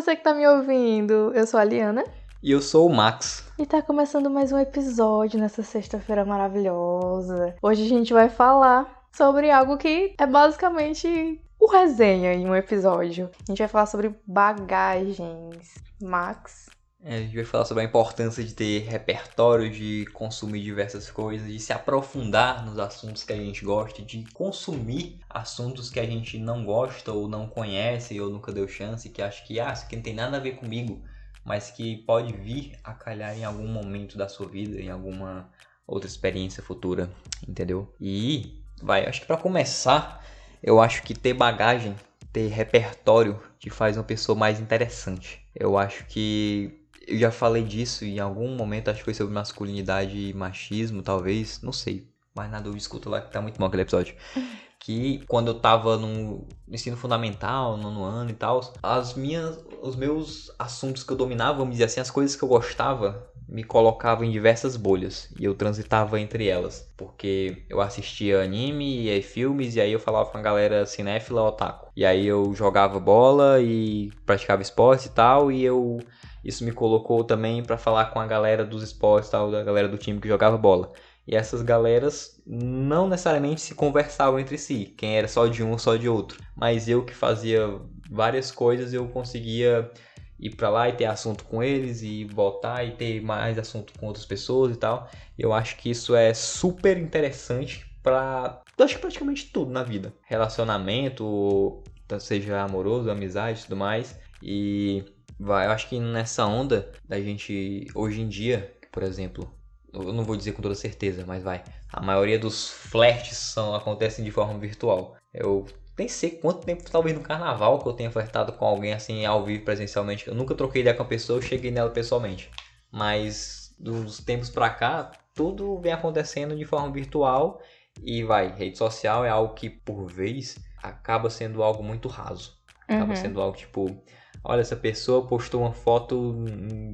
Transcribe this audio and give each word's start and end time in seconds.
você 0.00 0.16
que 0.16 0.24
tá 0.24 0.32
me 0.32 0.48
ouvindo. 0.48 1.30
Eu 1.34 1.46
sou 1.46 1.60
a 1.60 1.64
Liana. 1.64 2.02
E 2.42 2.50
eu 2.50 2.62
sou 2.62 2.88
o 2.88 2.94
Max. 2.94 3.44
E 3.58 3.66
tá 3.66 3.82
começando 3.82 4.30
mais 4.30 4.50
um 4.50 4.58
episódio 4.58 5.38
nessa 5.38 5.62
sexta-feira 5.62 6.24
maravilhosa. 6.24 7.54
Hoje 7.60 7.84
a 7.84 7.88
gente 7.88 8.10
vai 8.14 8.30
falar 8.30 9.04
sobre 9.14 9.50
algo 9.50 9.76
que 9.76 10.14
é 10.16 10.26
basicamente 10.26 11.38
o 11.58 11.66
resenha 11.66 12.32
em 12.32 12.48
um 12.48 12.56
episódio. 12.56 13.28
A 13.46 13.52
gente 13.52 13.58
vai 13.58 13.68
falar 13.68 13.84
sobre 13.84 14.14
bagagens. 14.26 15.74
Max, 16.00 16.70
é, 17.02 17.16
a 17.16 17.20
gente 17.20 17.34
vai 17.34 17.44
falar 17.44 17.64
sobre 17.64 17.82
a 17.82 17.86
importância 17.86 18.44
de 18.44 18.52
ter 18.52 18.80
repertório, 18.80 19.70
de 19.70 20.06
consumir 20.12 20.62
diversas 20.62 21.10
coisas, 21.10 21.50
de 21.50 21.58
se 21.58 21.72
aprofundar 21.72 22.64
nos 22.64 22.78
assuntos 22.78 23.24
que 23.24 23.32
a 23.32 23.36
gente 23.36 23.64
gosta, 23.64 24.02
de 24.02 24.24
consumir 24.34 25.18
assuntos 25.28 25.88
que 25.88 25.98
a 25.98 26.04
gente 26.04 26.38
não 26.38 26.64
gosta 26.64 27.10
ou 27.10 27.26
não 27.26 27.46
conhece 27.46 28.20
ou 28.20 28.28
nunca 28.28 28.52
deu 28.52 28.68
chance, 28.68 29.08
que 29.08 29.22
acha 29.22 29.42
que 29.44 29.58
ah, 29.58 29.72
isso 29.72 29.84
aqui 29.84 29.96
não 29.96 30.02
tem 30.02 30.14
nada 30.14 30.36
a 30.36 30.40
ver 30.40 30.56
comigo, 30.56 31.02
mas 31.42 31.70
que 31.70 31.96
pode 32.04 32.34
vir 32.34 32.78
a 32.84 32.92
calhar 32.92 33.36
em 33.36 33.44
algum 33.44 33.66
momento 33.66 34.18
da 34.18 34.28
sua 34.28 34.46
vida, 34.46 34.78
em 34.78 34.90
alguma 34.90 35.48
outra 35.86 36.08
experiência 36.08 36.62
futura, 36.62 37.10
entendeu? 37.48 37.92
E 37.98 38.62
vai, 38.82 39.06
acho 39.06 39.22
que 39.22 39.26
para 39.26 39.38
começar, 39.38 40.22
eu 40.62 40.78
acho 40.78 41.02
que 41.02 41.14
ter 41.14 41.32
bagagem, 41.32 41.96
ter 42.30 42.48
repertório 42.48 43.40
te 43.58 43.70
faz 43.70 43.96
uma 43.96 44.04
pessoa 44.04 44.36
mais 44.36 44.60
interessante. 44.60 45.44
Eu 45.54 45.76
acho 45.76 46.04
que 46.06 46.79
eu 47.10 47.18
já 47.18 47.30
falei 47.30 47.62
disso 47.62 48.04
em 48.04 48.18
algum 48.18 48.54
momento, 48.54 48.88
acho 48.88 49.00
que 49.00 49.04
foi 49.04 49.14
sobre 49.14 49.34
masculinidade 49.34 50.16
e 50.16 50.32
machismo, 50.32 51.02
talvez, 51.02 51.60
não 51.60 51.72
sei. 51.72 52.08
Mas 52.34 52.50
na 52.50 52.60
dúvida, 52.60 52.78
escuta 52.78 53.10
lá 53.10 53.20
que 53.20 53.32
tá 53.32 53.40
muito 53.40 53.58
bom 53.58 53.66
aquele 53.66 53.82
episódio. 53.82 54.14
Que 54.82 55.22
quando 55.28 55.48
eu 55.48 55.60
tava 55.60 55.98
no 55.98 56.48
ensino 56.66 56.96
fundamental, 56.96 57.76
no 57.76 58.02
ano 58.02 58.30
e 58.30 58.32
tal, 58.32 58.72
as 58.82 59.12
minhas, 59.12 59.62
os 59.82 59.94
meus 59.94 60.50
assuntos 60.58 61.04
que 61.04 61.12
eu 61.12 61.18
dominava, 61.18 61.58
vamos 61.58 61.72
dizer 61.72 61.84
assim, 61.84 62.00
as 62.00 62.10
coisas 62.10 62.34
que 62.34 62.42
eu 62.42 62.48
gostava, 62.48 63.30
me 63.50 63.64
colocava 63.64 64.24
em 64.24 64.30
diversas 64.30 64.76
bolhas 64.76 65.28
e 65.38 65.44
eu 65.44 65.54
transitava 65.54 66.20
entre 66.20 66.46
elas, 66.48 66.90
porque 66.96 67.64
eu 67.68 67.80
assistia 67.80 68.40
anime 68.40 69.02
e 69.02 69.10
aí 69.10 69.22
filmes 69.22 69.74
e 69.74 69.80
aí 69.80 69.92
eu 69.92 69.98
falava 69.98 70.30
com 70.30 70.38
a 70.38 70.42
galera 70.42 70.86
cinéfila 70.86 71.42
otaku. 71.42 71.90
E 71.96 72.04
aí 72.06 72.26
eu 72.26 72.54
jogava 72.54 73.00
bola 73.00 73.60
e 73.60 74.10
praticava 74.24 74.62
esporte 74.62 75.06
e 75.06 75.10
tal 75.10 75.50
e 75.50 75.64
eu 75.64 75.98
isso 76.44 76.64
me 76.64 76.72
colocou 76.72 77.24
também 77.24 77.62
para 77.62 77.78
falar 77.78 78.06
com 78.06 78.20
a 78.20 78.26
galera 78.26 78.64
dos 78.64 78.82
esportes, 78.82 79.30
tal, 79.30 79.50
da 79.50 79.62
galera 79.62 79.88
do 79.88 79.98
time 79.98 80.20
que 80.20 80.28
jogava 80.28 80.56
bola. 80.56 80.92
E 81.26 81.36
essas 81.36 81.62
galeras 81.62 82.42
não 82.46 83.08
necessariamente 83.08 83.60
se 83.60 83.74
conversavam 83.74 84.40
entre 84.40 84.58
si, 84.58 84.94
quem 84.96 85.16
era 85.16 85.28
só 85.28 85.46
de 85.46 85.62
um 85.62 85.72
ou 85.72 85.78
só 85.78 85.96
de 85.96 86.08
outro. 86.08 86.40
Mas 86.56 86.88
eu 86.88 87.04
que 87.04 87.14
fazia 87.14 87.80
várias 88.10 88.50
coisas, 88.50 88.92
eu 88.92 89.06
conseguia 89.08 89.90
ir 90.38 90.56
para 90.56 90.70
lá 90.70 90.88
e 90.88 90.92
ter 90.92 91.04
assunto 91.04 91.44
com 91.44 91.62
eles 91.62 92.02
e 92.02 92.24
voltar 92.24 92.84
e 92.84 92.92
ter 92.92 93.20
mais 93.20 93.58
assunto 93.58 93.92
com 93.98 94.06
outras 94.06 94.24
pessoas 94.24 94.74
e 94.74 94.78
tal. 94.78 95.08
Eu 95.38 95.52
acho 95.52 95.76
que 95.76 95.90
isso 95.90 96.14
é 96.14 96.32
super 96.32 96.96
interessante 96.96 97.86
para 98.02 98.62
acho 98.78 98.94
que 98.94 99.00
praticamente 99.00 99.50
tudo 99.52 99.70
na 99.70 99.82
vida. 99.82 100.12
Relacionamento, 100.22 101.82
seja 102.18 102.62
amoroso, 102.62 103.10
amizade 103.10 103.64
tudo 103.64 103.76
mais. 103.76 104.18
E 104.42 105.04
vai. 105.40 105.66
Eu 105.66 105.70
acho 105.70 105.88
que 105.88 105.98
nessa 105.98 106.46
onda 106.46 106.92
da 107.08 107.20
gente 107.20 107.86
hoje 107.94 108.20
em 108.20 108.28
dia, 108.28 108.76
por 108.92 109.02
exemplo, 109.02 109.52
eu 109.92 110.12
não 110.12 110.24
vou 110.24 110.36
dizer 110.36 110.52
com 110.52 110.62
toda 110.62 110.74
certeza, 110.74 111.24
mas 111.26 111.42
vai. 111.42 111.64
A 111.92 112.00
maioria 112.00 112.38
dos 112.38 112.68
flertes 112.68 113.36
são 113.36 113.74
acontecem 113.74 114.24
de 114.24 114.30
forma 114.30 114.58
virtual. 114.58 115.16
Eu 115.32 115.66
nem 115.98 116.08
sei 116.08 116.30
quanto 116.30 116.64
tempo, 116.64 116.88
talvez 116.90 117.16
no 117.16 117.22
carnaval, 117.22 117.78
que 117.78 117.88
eu 117.88 117.92
tenha 117.92 118.10
flertado 118.10 118.52
com 118.52 118.64
alguém 118.64 118.92
assim 118.92 119.24
ao 119.24 119.44
vivo 119.44 119.64
presencialmente. 119.64 120.28
Eu 120.28 120.34
nunca 120.34 120.54
troquei 120.54 120.82
ideia 120.82 120.96
com 120.96 121.02
a 121.02 121.06
pessoa, 121.06 121.38
eu 121.38 121.42
cheguei 121.42 121.70
nela 121.70 121.90
pessoalmente. 121.90 122.50
Mas 122.92 123.74
dos 123.78 124.18
tempos 124.18 124.50
pra 124.50 124.70
cá, 124.70 125.10
tudo 125.34 125.78
vem 125.78 125.92
acontecendo 125.92 126.56
de 126.56 126.64
forma 126.64 126.92
virtual 126.92 127.60
e 128.02 128.22
vai. 128.22 128.48
Rede 128.48 128.78
social 128.78 129.24
é 129.24 129.30
algo 129.30 129.54
que 129.54 129.70
por 129.70 130.06
vez 130.06 130.58
acaba 130.82 131.30
sendo 131.30 131.62
algo 131.62 131.82
muito 131.82 132.08
raso. 132.08 132.58
Acaba 132.84 133.10
uhum. 133.10 133.16
sendo 133.16 133.40
algo 133.40 133.56
tipo 133.56 134.02
Olha, 134.42 134.62
essa 134.62 134.76
pessoa 134.76 135.26
postou 135.26 135.60
uma 135.60 135.72
foto, 135.72 136.34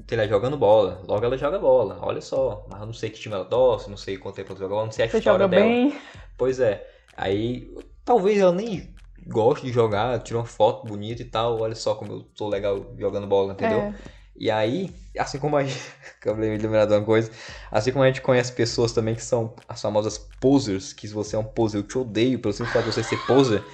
sei 0.09 0.19
lá, 0.19 0.27
jogando 0.27 0.57
bola. 0.57 1.01
Logo 1.07 1.25
ela 1.25 1.39
joga 1.39 1.59
bola. 1.59 1.99
Olha 2.03 2.21
só. 2.21 2.67
Mas 2.69 2.81
eu 2.81 2.87
não 2.87 2.93
sei 2.93 3.09
que 3.09 3.21
time 3.21 3.34
ela 3.34 3.45
torce, 3.45 3.89
não 3.89 3.97
sei 3.97 4.17
quanto 4.17 4.34
tempo 4.34 4.51
ela 4.51 4.59
joga 4.59 4.75
bola, 4.75 4.87
não 4.87 4.93
sei 4.93 5.05
a 5.05 5.09
Você 5.09 5.19
história 5.19 5.45
joga 5.45 5.57
dela. 5.57 5.65
Bem. 5.65 5.97
Pois 6.37 6.59
é. 6.59 6.84
Aí, 7.17 7.73
talvez 8.05 8.41
ela 8.41 8.53
nem 8.53 8.95
goste 9.29 9.67
de 9.67 9.73
jogar, 9.73 10.19
tira 10.23 10.39
uma 10.39 10.45
foto 10.45 10.87
bonita 10.87 11.23
e 11.23 11.25
tal. 11.25 11.61
Olha 11.61 11.75
só 11.77 11.95
como 11.95 12.12
eu 12.12 12.27
sou 12.34 12.49
legal 12.49 12.95
jogando 12.99 13.29
bola, 13.29 13.53
entendeu? 13.53 13.78
É. 13.78 13.95
E 14.39 14.51
aí, 14.51 14.93
assim 15.17 15.39
como 15.39 15.57
a 15.57 15.63
gente. 15.63 15.81
Acabei 16.21 16.57
de 16.57 16.65
lembrar 16.65 16.84
de 16.87 16.95
uma 16.95 17.05
coisa. 17.05 17.31
Assim 17.71 17.93
como 17.93 18.03
a 18.03 18.09
gente 18.09 18.21
conhece 18.21 18.53
pessoas 18.53 18.91
também 18.93 19.15
que 19.15 19.23
são 19.23 19.55
as 19.69 19.81
famosas 19.81 20.19
posers, 20.19 20.93
que 20.93 21.07
se 21.07 21.15
você 21.15 21.37
é 21.37 21.39
um 21.39 21.45
poser, 21.45 21.81
eu 21.81 21.87
te 21.87 21.97
odeio 21.97 22.41
pelo 22.41 22.53
simples 22.53 22.73
fato 22.73 22.87
de 22.87 22.93
você 22.93 23.05
ser 23.05 23.19
poser 23.19 23.65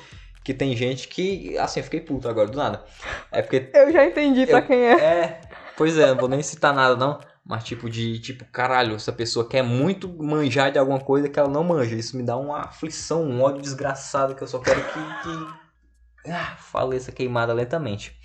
que 0.44 0.52
tem 0.52 0.76
gente 0.76 1.08
que. 1.08 1.56
Assim, 1.58 1.80
eu 1.80 1.84
fiquei 1.84 2.00
puto 2.00 2.28
agora 2.28 2.48
do 2.48 2.56
nada. 2.56 2.84
É 3.30 3.42
porque. 3.42 3.70
Eu 3.72 3.92
já 3.92 4.04
entendi 4.04 4.46
pra 4.46 4.62
quem 4.62 4.78
é. 4.78 4.92
É. 4.92 5.40
Pois 5.76 5.96
é, 5.96 6.08
não 6.08 6.16
vou 6.16 6.28
nem 6.28 6.42
citar 6.42 6.74
nada 6.74 6.96
não. 6.96 7.18
Mas 7.44 7.64
tipo 7.64 7.88
de. 7.90 8.18
Tipo, 8.20 8.44
caralho, 8.46 8.94
essa 8.94 9.12
pessoa 9.12 9.48
quer 9.48 9.62
muito 9.62 10.08
manjar 10.22 10.70
de 10.70 10.78
alguma 10.78 11.00
coisa 11.00 11.28
que 11.28 11.38
ela 11.38 11.48
não 11.48 11.64
manja. 11.64 11.96
Isso 11.96 12.16
me 12.16 12.22
dá 12.22 12.36
uma 12.36 12.60
aflição, 12.60 13.24
um 13.24 13.42
ódio 13.42 13.62
desgraçado 13.62 14.34
que 14.34 14.42
eu 14.42 14.48
só 14.48 14.58
quero 14.58 14.80
que. 14.82 14.92
que... 14.92 16.30
Ah, 16.30 16.56
faleça 16.56 17.10
queimada 17.10 17.52
lentamente. 17.52 18.16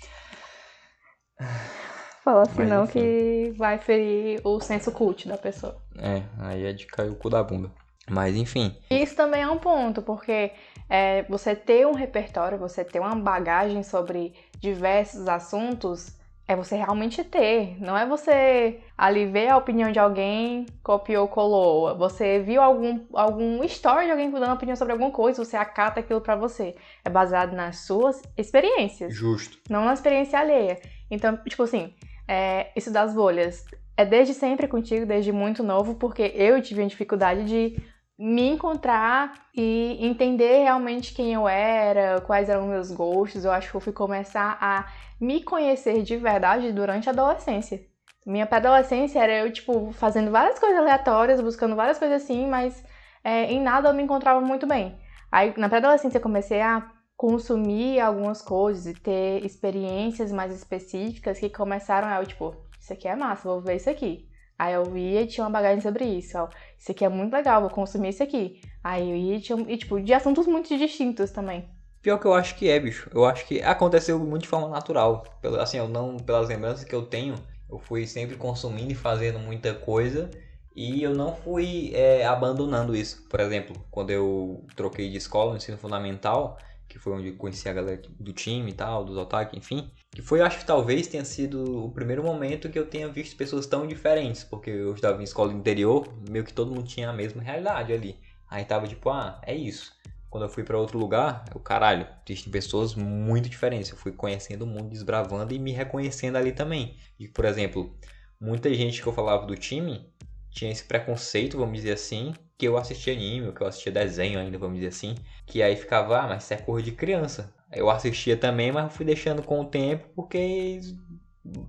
Fala 2.22 2.42
assim 2.42 2.58
Mas, 2.58 2.68
não 2.68 2.84
enfim. 2.84 3.00
que 3.00 3.54
vai 3.56 3.78
ferir 3.78 4.40
o 4.44 4.60
senso 4.60 4.92
cult 4.92 5.26
da 5.26 5.36
pessoa. 5.36 5.80
É, 5.96 6.22
aí 6.38 6.66
é 6.66 6.72
de 6.72 6.86
cair 6.86 7.10
o 7.10 7.16
cu 7.16 7.30
da 7.30 7.42
bunda. 7.42 7.70
Mas 8.10 8.34
enfim. 8.36 8.76
Isso 8.90 9.14
também 9.14 9.42
é 9.42 9.48
um 9.48 9.58
ponto, 9.58 10.02
porque 10.02 10.52
é, 10.88 11.22
você 11.24 11.54
ter 11.54 11.86
um 11.86 11.94
repertório, 11.94 12.58
você 12.58 12.84
ter 12.84 13.00
uma 13.00 13.14
bagagem 13.14 13.82
sobre 13.82 14.34
diversos 14.58 15.28
assuntos, 15.28 16.18
é 16.48 16.56
você 16.56 16.76
realmente 16.76 17.22
ter. 17.22 17.76
Não 17.78 17.96
é 17.96 18.06
você 18.06 18.80
ali 18.96 19.26
ver 19.26 19.48
a 19.48 19.58
opinião 19.58 19.92
de 19.92 19.98
alguém, 19.98 20.64
copiou, 20.82 21.28
colou. 21.28 21.94
Você 21.98 22.40
viu 22.40 22.62
algum, 22.62 23.04
algum 23.12 23.62
story 23.64 24.06
de 24.06 24.12
alguém 24.12 24.30
dando 24.30 24.54
opinião 24.54 24.74
sobre 24.74 24.92
alguma 24.92 25.10
coisa, 25.10 25.44
você 25.44 25.58
acata 25.58 26.00
aquilo 26.00 26.22
para 26.22 26.34
você. 26.34 26.74
É 27.04 27.10
baseado 27.10 27.52
nas 27.52 27.80
suas 27.80 28.22
experiências. 28.34 29.14
Justo. 29.14 29.58
Não 29.68 29.84
na 29.84 29.92
experiência 29.92 30.38
alheia. 30.38 30.80
Então, 31.10 31.36
tipo 31.36 31.62
assim, 31.62 31.94
é, 32.26 32.72
isso 32.74 32.90
das 32.90 33.14
bolhas. 33.14 33.62
É 33.94 34.06
desde 34.06 34.32
sempre 34.32 34.66
contigo, 34.66 35.04
desde 35.04 35.32
muito 35.32 35.62
novo, 35.62 35.96
porque 35.96 36.32
eu 36.34 36.62
tive 36.62 36.82
a 36.82 36.86
dificuldade 36.86 37.44
de 37.44 37.82
me 38.18 38.48
encontrar 38.48 39.32
e 39.54 39.96
entender 40.00 40.64
realmente 40.64 41.14
quem 41.14 41.34
eu 41.34 41.48
era, 41.48 42.20
quais 42.22 42.48
eram 42.48 42.66
meus 42.66 42.90
gostos. 42.90 43.44
Eu 43.44 43.52
acho 43.52 43.70
que 43.70 43.76
eu 43.76 43.80
fui 43.80 43.92
começar 43.92 44.58
a 44.60 44.86
me 45.20 45.42
conhecer 45.42 46.02
de 46.02 46.16
verdade 46.16 46.72
durante 46.72 47.08
a 47.08 47.12
adolescência. 47.12 47.80
Minha 48.26 48.46
pré-adolescência 48.46 49.20
era 49.20 49.32
eu, 49.38 49.52
tipo, 49.52 49.92
fazendo 49.92 50.30
várias 50.30 50.58
coisas 50.58 50.78
aleatórias, 50.78 51.40
buscando 51.40 51.76
várias 51.76 51.98
coisas 51.98 52.22
assim, 52.22 52.46
mas 52.46 52.84
é, 53.22 53.44
em 53.52 53.60
nada 53.60 53.88
eu 53.88 53.94
me 53.94 54.02
encontrava 54.02 54.40
muito 54.40 54.66
bem. 54.66 54.98
Aí, 55.30 55.54
na 55.56 55.68
pré-adolescência, 55.68 56.18
eu 56.18 56.22
comecei 56.22 56.60
a 56.60 56.90
consumir 57.16 58.00
algumas 58.00 58.42
coisas 58.42 58.86
e 58.86 58.94
ter 58.94 59.44
experiências 59.44 60.30
mais 60.32 60.52
específicas 60.52 61.38
que 61.38 61.48
começaram 61.48 62.08
a, 62.08 62.20
eu, 62.20 62.26
tipo, 62.26 62.54
isso 62.78 62.92
aqui 62.92 63.08
é 63.08 63.16
massa, 63.16 63.48
vou 63.48 63.60
ver 63.60 63.76
isso 63.76 63.90
aqui. 63.90 64.27
Aí 64.58 64.74
eu 64.74 64.96
ia 64.96 65.22
e 65.22 65.26
tinha 65.26 65.44
uma 65.44 65.50
bagagem 65.50 65.80
sobre 65.80 66.04
isso, 66.04 66.36
ó. 66.36 66.48
Isso 66.76 66.90
aqui 66.90 67.04
é 67.04 67.08
muito 67.08 67.32
legal, 67.32 67.60
vou 67.60 67.70
consumir 67.70 68.08
isso 68.08 68.22
aqui. 68.22 68.60
Aí 68.82 69.08
eu 69.08 69.16
ia 69.16 69.36
e, 69.36 69.40
tinha, 69.40 69.58
e 69.68 69.76
tipo, 69.76 70.00
de 70.00 70.12
assuntos 70.12 70.46
muito 70.46 70.76
distintos 70.76 71.30
também. 71.30 71.68
Pior 72.02 72.18
que 72.18 72.26
eu 72.26 72.34
acho 72.34 72.56
que 72.56 72.68
é, 72.68 72.80
bicho. 72.80 73.08
Eu 73.14 73.24
acho 73.24 73.46
que 73.46 73.62
aconteceu 73.62 74.18
muito 74.18 74.42
de 74.42 74.48
forma 74.48 74.68
natural. 74.68 75.24
Pelo, 75.40 75.60
assim, 75.60 75.78
eu 75.78 75.88
não, 75.88 76.16
pelas 76.16 76.48
lembranças 76.48 76.84
que 76.84 76.94
eu 76.94 77.02
tenho, 77.02 77.34
eu 77.70 77.78
fui 77.78 78.06
sempre 78.06 78.36
consumindo 78.36 78.92
e 78.92 78.96
fazendo 78.96 79.38
muita 79.38 79.74
coisa. 79.74 80.30
E 80.74 81.02
eu 81.02 81.14
não 81.14 81.34
fui 81.34 81.92
é, 81.94 82.24
abandonando 82.24 82.94
isso. 82.94 83.28
Por 83.28 83.40
exemplo, 83.40 83.76
quando 83.90 84.10
eu 84.10 84.64
troquei 84.76 85.10
de 85.10 85.16
escola 85.16 85.50
no 85.50 85.56
ensino 85.56 85.76
fundamental, 85.76 86.56
que 86.88 86.98
foi 86.98 87.12
onde 87.12 87.28
eu 87.28 87.36
conheci 87.36 87.68
a 87.68 87.72
galera 87.72 88.00
do 88.18 88.32
time 88.32 88.70
e 88.70 88.74
tal, 88.74 89.04
dos 89.04 89.16
otaku, 89.16 89.56
enfim. 89.56 89.90
Que 90.10 90.22
foi, 90.22 90.40
acho 90.40 90.58
que 90.58 90.64
talvez 90.64 91.06
tenha 91.06 91.24
sido 91.24 91.84
o 91.84 91.90
primeiro 91.90 92.22
momento 92.22 92.70
que 92.70 92.78
eu 92.78 92.86
tenha 92.86 93.08
visto 93.08 93.36
pessoas 93.36 93.66
tão 93.66 93.86
diferentes, 93.86 94.42
porque 94.42 94.70
eu 94.70 94.94
estava 94.94 95.20
em 95.20 95.24
escola 95.24 95.52
interior, 95.52 96.08
meio 96.28 96.44
que 96.44 96.52
todo 96.52 96.74
mundo 96.74 96.88
tinha 96.88 97.10
a 97.10 97.12
mesma 97.12 97.42
realidade 97.42 97.92
ali. 97.92 98.18
Aí 98.50 98.64
tava 98.64 98.88
tipo, 98.88 99.10
ah, 99.10 99.40
é 99.44 99.54
isso. 99.54 99.92
Quando 100.30 100.44
eu 100.44 100.50
fui 100.50 100.62
para 100.64 100.78
outro 100.78 100.98
lugar, 100.98 101.44
eu, 101.54 101.60
caralho, 101.60 102.06
existem 102.28 102.52
pessoas 102.52 102.94
muito 102.94 103.48
diferentes. 103.48 103.90
Eu 103.90 103.96
fui 103.96 104.12
conhecendo 104.12 104.62
o 104.62 104.66
mundo, 104.66 104.90
desbravando 104.90 105.54
e 105.54 105.58
me 105.58 105.72
reconhecendo 105.72 106.36
ali 106.36 106.52
também. 106.52 106.96
E, 107.18 107.28
por 107.28 107.44
exemplo, 107.44 107.96
muita 108.40 108.72
gente 108.72 109.02
que 109.02 109.08
eu 109.08 109.12
falava 109.12 109.46
do 109.46 109.54
time 109.54 110.06
tinha 110.50 110.70
esse 110.70 110.84
preconceito, 110.84 111.56
vamos 111.56 111.76
dizer 111.76 111.92
assim, 111.92 112.34
que 112.58 112.66
eu 112.66 112.76
assistia 112.76 113.12
anime, 113.14 113.52
que 113.52 113.60
eu 113.60 113.66
assistia 113.68 113.92
desenho 113.92 114.38
ainda, 114.40 114.58
vamos 114.58 114.74
dizer 114.76 114.88
assim, 114.88 115.14
que 115.46 115.62
aí 115.62 115.76
ficava, 115.76 116.18
ah, 116.18 116.26
mas 116.26 116.42
isso 116.42 116.52
é 116.54 116.56
cor 116.56 116.82
de 116.82 116.90
criança. 116.90 117.54
Eu 117.72 117.88
assistia 117.88 118.36
também, 118.36 118.72
mas 118.72 118.92
fui 118.92 119.06
deixando 119.06 119.42
com 119.42 119.60
o 119.60 119.64
tempo 119.64 120.08
porque 120.16 120.80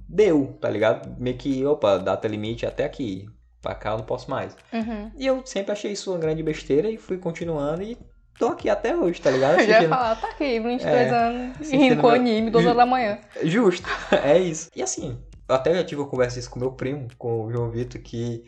deu, 0.08 0.58
tá 0.60 0.70
ligado? 0.70 1.16
Meio 1.20 1.38
que, 1.38 1.66
opa, 1.66 1.98
data 1.98 2.28
limite 2.28 2.66
até 2.66 2.86
aqui. 2.86 3.30
Pra 3.62 3.76
cá 3.76 3.92
eu 3.92 3.98
não 3.98 4.06
posso 4.06 4.32
mais. 4.32 4.56
Uhum. 4.72 5.12
E 5.18 5.26
eu 5.28 5.46
sempre 5.46 5.74
achei 5.74 5.92
isso 5.92 6.12
uma 6.12 6.18
grande 6.20 6.42
besteira 6.42 6.90
e 6.90 6.98
fui 6.98 7.18
continuando 7.18 7.84
e 7.84 7.98
tô 8.40 8.48
aqui 8.48 8.70
até 8.70 8.96
hoje, 8.96 9.20
tá 9.22 9.30
ligado? 9.30 9.60
Eu 9.60 9.66
já 9.66 9.66
ia 9.66 9.72
Assistindo- 9.78 9.90
falar, 9.90 10.16
tá 10.16 10.28
aqui, 10.30 10.60
22 10.62 10.86
É, 10.86 11.10
anos, 11.10 11.56
assistindo 11.58 11.80
rindo 11.82 11.96
com 12.02 12.08
meu- 12.08 12.16
anime, 12.16 12.50
12 12.50 12.66
horas 12.68 12.78
da 12.78 12.86
manhã. 12.86 13.20
Justo, 13.44 13.86
é 14.24 14.40
isso. 14.40 14.70
E 14.74 14.82
assim, 14.82 15.18
eu 15.50 15.56
até 15.56 15.74
já 15.74 15.84
tive 15.84 16.01
uma 16.01 16.10
conversa 16.10 16.40
isso 16.40 16.50
com 16.50 16.60
meu 16.60 16.72
primo, 16.72 17.07
com 17.18 17.46
o 17.46 17.51
João 17.51 17.72
Vitor, 17.72 18.00
que 18.01 18.46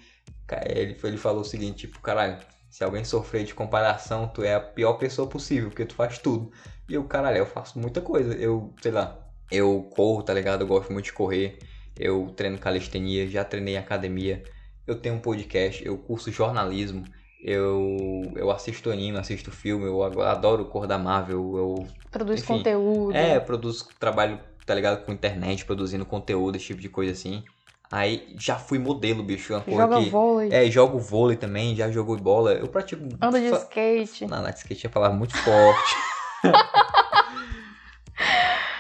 ele, 0.66 0.98
ele 1.04 1.18
falou 1.18 1.42
o 1.42 1.46
seguinte, 1.46 1.88
tipo, 1.88 2.00
caralho, 2.00 2.38
se 2.70 2.84
alguém 2.84 3.04
sofrer 3.04 3.44
de 3.44 3.54
comparação, 3.54 4.28
tu 4.28 4.44
é 4.44 4.54
a 4.56 4.60
pior 4.60 4.94
pessoa 4.94 5.28
possível, 5.28 5.70
porque 5.70 5.86
tu 5.86 5.96
faz 5.96 6.20
tudo. 6.20 6.52
E 6.88 6.94
eu, 6.94 7.04
caralho, 7.06 7.38
eu 7.38 7.46
faço 7.46 7.80
muita 7.80 8.02
coisa. 8.02 8.34
Eu, 8.36 8.74
sei 8.82 8.92
lá, 8.92 9.18
eu 9.52 9.90
corro, 9.96 10.24
tá 10.24 10.34
ligado? 10.34 10.62
Eu 10.62 10.68
gosto 10.68 10.94
muito 10.94 11.06
de 11.06 11.14
correr. 11.14 11.58
Eu 11.98 12.28
treino 12.36 12.58
calistenia, 12.60 13.28
já 13.28 13.44
treinei 13.44 13.76
em 13.76 13.78
academia. 13.78 14.44
Eu 14.86 14.96
tenho 14.96 15.16
um 15.16 15.20
podcast, 15.20 15.86
eu 15.86 15.98
curso 15.98 16.32
jornalismo. 16.32 17.04
Eu, 17.44 18.32
eu 18.36 18.52
assisto 18.52 18.92
anime, 18.92 19.18
assisto 19.18 19.52
filme, 19.52 19.86
eu 19.86 20.04
adoro 20.22 20.66
cor 20.66 20.86
da 20.86 21.00
Marvel, 21.00 21.58
eu 21.58 21.88
Produz 22.12 22.42
Enfim, 22.42 22.58
conteúdo. 22.58 23.16
é, 23.16 23.40
produzo 23.40 23.88
trabalho, 23.98 24.40
tá 24.72 24.76
ligado, 24.76 25.04
com 25.04 25.12
internet, 25.12 25.66
produzindo 25.66 26.06
conteúdo, 26.06 26.56
esse 26.56 26.68
tipo 26.68 26.80
de 26.80 26.88
coisa 26.88 27.12
assim. 27.12 27.44
Aí 27.92 28.34
já 28.40 28.56
fui 28.56 28.80
modelo, 28.80 29.22
bicho, 29.22 29.54
uma 29.54 29.60
coisa 29.62 29.82
joga 29.82 30.00
que... 30.00 30.10
vôlei, 30.10 30.50
É, 30.50 30.72
jogo 30.72 30.98
vôlei 30.98 31.36
também, 31.36 31.76
já 31.76 31.92
jogou 31.92 32.18
bola. 32.18 32.54
Eu 32.54 32.70
pratico... 32.70 33.04
anda 33.22 33.38
de 33.38 33.50
fa- 33.50 33.58
skate. 33.58 34.26
Não, 34.28 34.42
na 34.42 34.52
skate 34.52 34.88
é 34.88 34.90
palavra 34.90 35.18
muito 35.18 35.36
forte. 35.38 35.96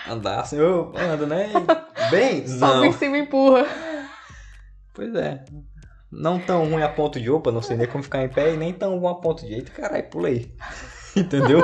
Andar 0.07 0.39
assim, 0.39 0.55
eu 0.57 0.93
ando, 0.95 1.27
né? 1.27 1.49
Bem, 2.09 2.47
Sobe 2.47 2.61
não. 2.73 2.85
em 2.85 2.93
cima 2.93 3.17
e 3.17 3.21
empurra. 3.21 3.65
Pois 4.93 5.13
é. 5.15 5.43
Não 6.11 6.39
tão 6.39 6.69
ruim 6.69 6.81
a 6.83 6.89
ponto 6.89 7.19
de 7.19 7.29
opa, 7.29 7.51
não 7.51 7.61
sei 7.61 7.75
nem 7.77 7.87
como 7.87 8.03
ficar 8.03 8.23
em 8.23 8.29
pé, 8.29 8.53
e 8.53 8.57
nem 8.57 8.73
tão 8.73 8.97
bom 8.99 9.07
a 9.09 9.19
ponto 9.21 9.45
de 9.45 9.53
eita, 9.53 9.71
caralho, 9.71 10.09
pulei. 10.09 10.53
Entendeu? 11.15 11.61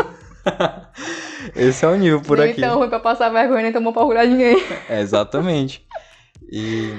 Esse 1.56 1.86
é 1.86 1.88
o 1.88 1.96
nível 1.96 2.22
por 2.22 2.38
nem 2.38 2.52
aqui. 2.52 2.62
tão 2.62 2.78
ruim 2.78 2.90
pra 2.90 3.00
passar 3.00 3.30
vergonha, 3.30 3.64
nem 3.64 3.72
tão 3.72 3.84
bom 3.84 3.92
pra 3.92 4.02
orgulhar 4.02 4.28
ninguém. 4.28 4.58
É, 4.90 5.00
exatamente. 5.02 5.86
E 6.52 6.92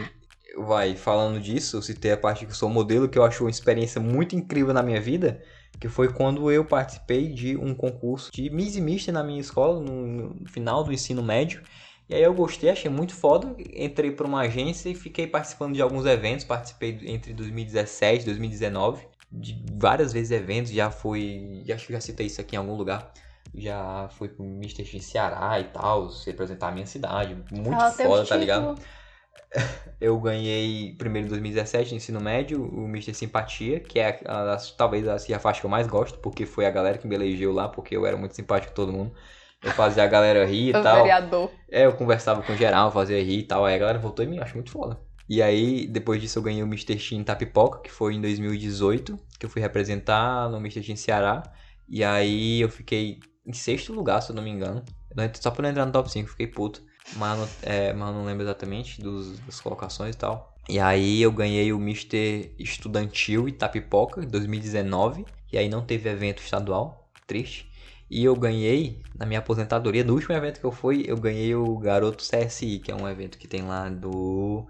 vai, 0.56 0.96
falando 0.96 1.40
disso, 1.40 1.76
eu 1.76 1.82
citei 1.82 2.12
a 2.12 2.17
parte 2.17 2.44
que 2.44 2.52
eu 2.52 2.56
sou 2.56 2.69
modelo, 2.69 3.08
que 3.08 3.19
eu 3.19 3.25
acho 3.25 3.44
uma 3.44 3.50
experiência 3.50 4.00
muito 4.00 4.35
incrível 4.35 4.75
na 4.75 4.82
minha 4.82 5.00
vida, 5.00 5.43
que 5.81 5.88
foi 5.88 6.12
quando 6.12 6.50
eu 6.50 6.64
participei 6.64 7.29
de 7.29 7.56
um 7.56 7.75
concurso 7.75 8.31
de 8.32 8.50
Miss 8.50 8.76
e 8.76 8.81
Mister 8.81 9.14
na 9.14 9.23
minha 9.23 9.40
escola, 9.40 9.81
no, 9.81 10.35
no 10.35 10.49
final 10.49 10.82
do 10.82 10.93
ensino 10.93 11.23
médio. 11.23 11.62
E 12.08 12.14
aí 12.14 12.23
eu 12.23 12.32
gostei, 12.32 12.70
achei 12.70 12.90
muito 12.90 13.14
foda, 13.14 13.55
entrei 13.75 14.11
para 14.11 14.26
uma 14.26 14.40
agência 14.40 14.88
e 14.88 14.94
fiquei 14.94 15.26
participando 15.26 15.75
de 15.75 15.82
alguns 15.82 16.06
eventos, 16.06 16.44
participei 16.44 16.99
entre 17.05 17.35
2017 17.35 18.23
e 18.23 18.25
2019, 18.25 19.06
de 19.31 19.62
várias 19.75 20.11
vezes 20.11 20.31
eventos, 20.31 20.73
já 20.73 20.90
fui, 20.90 21.62
acho 21.70 21.87
que 21.87 21.93
já 21.93 22.00
citei 22.00 22.26
isso 22.26 22.40
aqui 22.40 22.56
em 22.56 22.58
algum 22.58 22.75
lugar, 22.75 23.12
já 23.55 24.09
fui 24.11 24.29
pro 24.29 24.45
Mr. 24.45 24.85
X 24.85 25.05
Ceará 25.06 25.59
e 25.61 25.65
tal, 25.65 26.09
representar 26.27 26.69
a 26.69 26.73
minha 26.73 26.87
cidade, 26.87 27.37
muito 27.50 27.79
foda, 28.03 28.27
tá 28.27 28.37
ligado? 28.37 28.79
Eu 30.00 30.19
ganhei 30.21 30.95
primeiro 30.99 31.27
em 31.27 31.31
2017 31.31 31.91
no 31.93 31.97
ensino 31.97 32.21
médio, 32.21 32.62
o 32.62 32.85
Mr. 32.85 33.15
Simpatia, 33.15 33.81
que 33.81 33.99
é 33.99 34.21
a, 34.27 34.55
a, 34.55 34.56
talvez 34.77 35.09
assim, 35.09 35.33
a 35.33 35.39
faixa 35.39 35.61
que 35.61 35.67
eu 35.67 35.71
mais 35.71 35.87
gosto, 35.87 36.19
porque 36.19 36.45
foi 36.45 36.67
a 36.67 36.71
galera 36.71 36.99
que 36.99 37.06
me 37.06 37.15
elegeu 37.15 37.53
lá, 37.53 37.67
porque 37.69 37.97
eu 37.97 38.05
era 38.06 38.17
muito 38.17 38.35
simpático 38.37 38.73
com 38.73 38.77
todo 38.77 38.93
mundo. 38.93 39.12
Eu 39.62 39.73
fazia 39.73 40.05
a 40.05 40.06
galera 40.06 40.45
rir 40.45 40.69
e 40.69 40.71
O 40.77 40.83
tal. 40.83 40.97
vereador. 40.99 41.50
É, 41.71 41.87
eu 41.87 41.93
conversava 41.95 42.43
com 42.43 42.55
geral, 42.55 42.93
fazia 42.93 43.23
rir 43.23 43.39
e 43.39 43.43
tal. 43.43 43.65
Aí 43.65 43.75
a 43.75 43.79
galera 43.79 43.99
voltou 43.99 44.25
e 44.25 44.29
me 44.29 44.39
acho 44.39 44.55
muito 44.55 44.71
foda. 44.71 45.00
E 45.29 45.43
aí, 45.43 45.87
depois 45.87 46.21
disso, 46.21 46.39
eu 46.39 46.43
ganhei 46.43 46.62
o 46.62 46.67
Mr. 46.67 47.15
Em 47.15 47.25
Tapipoca, 47.25 47.81
que 47.81 47.91
foi 47.91 48.15
em 48.15 48.21
2018, 48.21 49.19
que 49.39 49.45
eu 49.45 49.50
fui 49.50 49.61
representar 49.61 50.49
no 50.49 50.59
Mr. 50.59 50.93
Em 50.93 50.97
Ceará. 50.97 51.43
E 51.89 52.05
aí 52.05 52.61
eu 52.61 52.69
fiquei 52.69 53.19
em 53.49 53.53
sexto 53.53 53.93
lugar, 53.93 54.21
se 54.23 54.31
eu 54.31 54.37
não 54.37 54.43
me 54.43 54.50
engano. 54.50 54.85
Só 55.41 55.53
não 55.59 55.69
entrar 55.71 55.87
no 55.87 55.93
top 55.93 56.11
5, 56.11 56.31
fiquei 56.31 56.47
puto. 56.47 56.83
Mas, 57.17 57.39
não- 57.39 57.49
é, 57.62 57.93
mas 57.93 58.15
não 58.15 58.25
lembro 58.25 58.45
exatamente 58.45 59.00
dos, 59.00 59.39
das 59.41 59.61
colocações 59.61 60.15
e 60.15 60.19
tal. 60.19 60.55
E 60.69 60.79
aí 60.79 61.23
eu 61.23 61.33
ganhei 61.33 61.73
o 61.73 61.79
Mr. 61.79 62.55
Estudantil 62.59 63.49
Itapipoca 63.49 64.23
em 64.23 64.29
2019. 64.29 65.25
E 65.50 65.56
aí 65.56 65.69
não 65.69 65.85
teve 65.85 66.09
evento 66.11 66.43
estadual, 66.43 67.11
triste. 67.27 67.67
E 68.11 68.25
eu 68.25 68.37
ganhei, 68.37 69.03
na 69.19 69.27
minha 69.27 69.39
aposentadoria, 69.41 70.05
no 70.05 70.15
último 70.15 70.35
evento 70.35 70.61
que 70.61 70.67
eu 70.67 70.73
fui, 70.73 71.05
eu 71.06 71.17
ganhei 71.17 71.55
o 71.55 71.79
Garoto 71.79 72.23
CSI, 72.23 72.79
que 72.79 72.91
é 72.91 72.95
um 72.95 73.09
evento 73.09 73.39
que 73.39 73.49
tem 73.49 73.62
lá 73.62 73.89
do. 73.89 74.67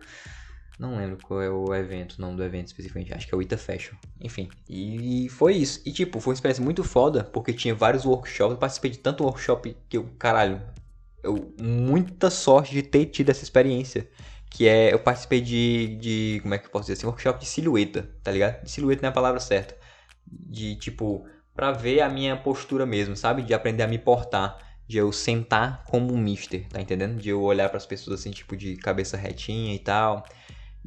Não 0.78 0.96
lembro 0.96 1.18
qual 1.26 1.42
é 1.42 1.50
o 1.50 1.74
evento, 1.74 2.12
o 2.12 2.20
nome 2.20 2.36
do 2.36 2.44
evento 2.44 2.68
especificamente, 2.68 3.12
acho 3.12 3.26
que 3.26 3.34
é 3.34 3.36
o 3.36 3.42
Ita 3.42 3.58
Fashion. 3.58 3.96
Enfim, 4.20 4.48
e 4.68 5.28
foi 5.30 5.54
isso. 5.54 5.82
E 5.84 5.90
tipo, 5.90 6.20
foi 6.20 6.30
uma 6.30 6.34
experiência 6.36 6.62
muito 6.62 6.84
foda, 6.84 7.24
porque 7.24 7.52
tinha 7.52 7.74
vários 7.74 8.04
workshops, 8.04 8.52
eu 8.52 8.58
participei 8.58 8.92
de 8.92 8.98
tanto 8.98 9.24
workshop 9.24 9.76
que 9.88 9.96
eu, 9.96 10.08
caralho, 10.18 10.62
eu, 11.22 11.52
muita 11.60 12.30
sorte 12.30 12.72
de 12.72 12.82
ter 12.82 13.06
tido 13.06 13.30
essa 13.30 13.42
experiência. 13.42 14.08
Que 14.50 14.66
é, 14.66 14.94
eu 14.94 14.98
participei 14.98 15.42
de, 15.42 15.96
de, 16.00 16.40
como 16.42 16.54
é 16.54 16.58
que 16.58 16.66
eu 16.66 16.70
posso 16.70 16.84
dizer 16.84 16.94
assim, 16.94 17.06
workshop 17.06 17.38
de 17.40 17.46
silhueta, 17.46 18.08
tá 18.22 18.30
ligado? 18.32 18.62
De 18.62 18.70
silhueta 18.70 19.02
não 19.02 19.08
é 19.08 19.10
a 19.10 19.14
palavra 19.14 19.40
certa. 19.40 19.76
De 20.26 20.74
tipo, 20.76 21.26
pra 21.54 21.70
ver 21.72 22.00
a 22.00 22.08
minha 22.08 22.36
postura 22.36 22.86
mesmo, 22.86 23.14
sabe? 23.14 23.42
De 23.42 23.52
aprender 23.52 23.82
a 23.82 23.86
me 23.86 23.98
portar. 23.98 24.56
De 24.86 24.96
eu 24.96 25.12
sentar 25.12 25.84
como 25.84 26.14
um 26.14 26.16
mister, 26.16 26.66
tá 26.68 26.80
entendendo? 26.80 27.20
De 27.20 27.28
eu 27.28 27.42
olhar 27.42 27.68
pras 27.68 27.84
pessoas 27.84 28.20
assim, 28.20 28.30
tipo, 28.30 28.56
de 28.56 28.74
cabeça 28.76 29.18
retinha 29.18 29.74
e 29.74 29.78
tal. 29.78 30.24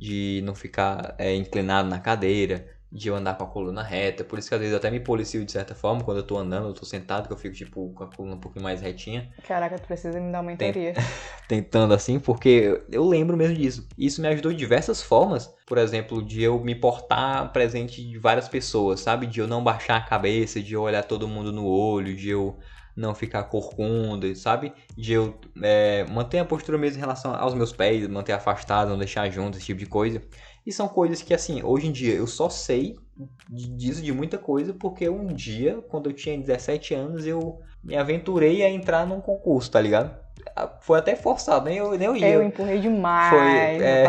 De 0.01 0.41
não 0.43 0.55
ficar 0.55 1.15
é, 1.17 1.35
inclinado 1.35 1.87
na 1.89 1.99
cadeira. 1.99 2.67
De 2.91 3.07
eu 3.07 3.15
andar 3.15 3.35
com 3.37 3.43
a 3.45 3.47
coluna 3.47 3.83
reta. 3.83 4.23
Por 4.23 4.37
isso 4.37 4.49
que 4.49 4.55
às 4.55 4.59
vezes 4.59 4.73
eu 4.73 4.77
até 4.77 4.91
me 4.91 4.99
policio 4.99 5.45
de 5.45 5.51
certa 5.51 5.73
forma 5.73 6.03
quando 6.03 6.17
eu 6.17 6.27
tô 6.27 6.37
andando, 6.37 6.67
eu 6.67 6.73
tô 6.73 6.85
sentado, 6.85 7.27
que 7.27 7.33
eu 7.33 7.37
fico, 7.37 7.55
tipo, 7.55 7.93
com 7.93 8.03
a 8.03 8.07
coluna 8.07 8.35
um 8.35 8.39
pouquinho 8.39 8.63
mais 8.63 8.81
retinha 8.81 9.29
Caraca, 9.47 9.79
tu 9.79 9.87
precisa 9.87 10.19
me 10.19 10.31
dar 10.31 10.39
uma 10.41 10.51
mentoria. 10.51 10.93
tentando 11.47 11.93
assim, 11.93 12.19
porque 12.19 12.81
eu 12.91 13.05
lembro 13.07 13.37
mesmo 13.37 13.55
disso. 13.55 13.87
Isso 13.97 14.21
me 14.21 14.27
ajudou 14.27 14.51
de 14.51 14.57
diversas 14.57 15.01
formas. 15.01 15.53
Por 15.65 15.77
exemplo, 15.77 16.21
de 16.23 16.41
eu 16.41 16.59
me 16.59 16.75
portar 16.75 17.51
presente 17.53 18.05
de 18.05 18.17
várias 18.17 18.49
pessoas, 18.49 18.99
sabe? 18.99 19.27
De 19.27 19.39
eu 19.39 19.47
não 19.47 19.63
baixar 19.63 19.97
a 19.97 20.01
cabeça, 20.01 20.61
de 20.61 20.73
eu 20.73 20.81
olhar 20.81 21.03
todo 21.03 21.27
mundo 21.27 21.51
no 21.51 21.65
olho, 21.65 22.15
de 22.15 22.29
eu 22.29 22.57
não 22.95 23.15
ficar 23.15 23.43
corcunda, 23.43 24.33
sabe? 24.35 24.73
De 24.95 25.13
eu 25.13 25.39
é, 25.61 26.05
manter 26.05 26.39
a 26.39 26.45
postura 26.45 26.77
mesmo 26.77 26.97
em 26.97 27.01
relação 27.01 27.33
aos 27.33 27.53
meus 27.53 27.71
pés, 27.71 28.07
manter 28.07 28.33
afastado, 28.33 28.89
não 28.89 28.97
deixar 28.97 29.29
junto, 29.29 29.57
esse 29.57 29.67
tipo 29.67 29.79
de 29.79 29.85
coisa. 29.85 30.21
E 30.65 30.71
são 30.71 30.87
coisas 30.87 31.21
que, 31.21 31.33
assim, 31.33 31.63
hoje 31.63 31.87
em 31.87 31.91
dia 31.91 32.13
eu 32.13 32.27
só 32.27 32.49
sei 32.49 32.95
disso, 33.49 34.01
de 34.01 34.11
muita 34.11 34.37
coisa, 34.37 34.73
porque 34.73 35.09
um 35.09 35.27
dia, 35.27 35.81
quando 35.89 36.09
eu 36.09 36.13
tinha 36.13 36.37
17 36.37 36.93
anos, 36.93 37.25
eu 37.25 37.59
me 37.83 37.95
aventurei 37.95 38.63
a 38.63 38.69
entrar 38.69 39.05
num 39.07 39.19
concurso, 39.19 39.71
tá 39.71 39.81
ligado? 39.81 40.15
Ah, 40.55 40.67
Foi 40.81 40.99
até 40.99 41.15
forçado, 41.15 41.65
nem 41.65 41.77
eu, 41.77 41.97
nem 41.97 42.07
eu 42.07 42.15
ia. 42.15 42.29
Eu 42.29 42.43
empurrei 42.43 42.79
demais, 42.79 43.29
Foi, 43.29 43.85
é. 43.85 44.03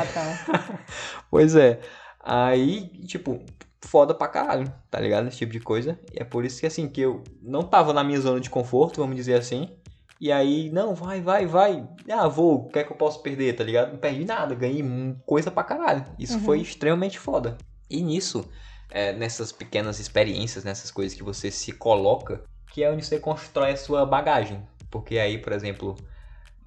Pois 1.31 1.57
é. 1.57 1.81
Aí, 2.21 2.89
tipo, 3.07 3.41
foda 3.85 4.15
pra 4.15 4.29
caralho, 4.29 4.73
tá 4.91 5.01
ligado? 5.01 5.29
Esse 5.29 5.39
tipo 5.39 5.53
de 5.53 5.61
coisa. 5.61 5.99
E 6.13 6.21
é 6.21 6.25
por 6.25 6.45
isso 6.45 6.61
que, 6.61 6.67
assim, 6.67 6.89
que 6.89 7.01
eu 7.01 7.23
não 7.43 7.63
tava 7.63 7.93
na 7.93 8.05
minha 8.05 8.21
zona 8.21 8.41
de 8.41 8.51
conforto, 8.51 9.01
vamos 9.01 9.17
dizer 9.17 9.35
assim. 9.35 9.69
E 10.21 10.31
aí, 10.31 10.71
não, 10.71 10.95
vai, 10.95 11.21
vai, 11.21 11.47
vai. 11.47 11.89
Ah, 12.09 12.29
vou, 12.29 12.67
o 12.67 12.69
que 12.69 12.79
é 12.79 12.85
que 12.85 12.93
eu 12.93 12.97
posso 12.97 13.21
perder, 13.23 13.55
tá 13.55 13.65
ligado? 13.65 13.91
Não 13.93 13.99
perdi 13.99 14.25
nada, 14.25 14.55
ganhei 14.55 14.85
coisa 15.27 15.51
pra 15.51 15.65
caralho. 15.65 16.05
Isso 16.19 16.39
Uhum. 16.39 16.45
foi 16.45 16.61
extremamente 16.61 17.19
foda. 17.19 17.59
E 17.91 18.01
nisso, 18.01 18.49
é, 18.91 19.13
nessas 19.13 19.51
pequenas 19.51 19.99
experiências, 19.99 20.63
nessas 20.65 20.91
coisas 20.93 21.17
que 21.17 21.25
você 21.25 21.51
se 21.51 21.73
coloca, 21.73 22.43
que 22.73 22.85
é 22.85 22.91
onde 22.91 23.05
você 23.05 23.19
constrói 23.19 23.73
a 23.73 23.77
sua 23.77 24.07
bagagem. 24.07 24.63
Porque 24.91 25.19
aí, 25.19 25.39
por 25.39 25.53
exemplo, 25.53 25.97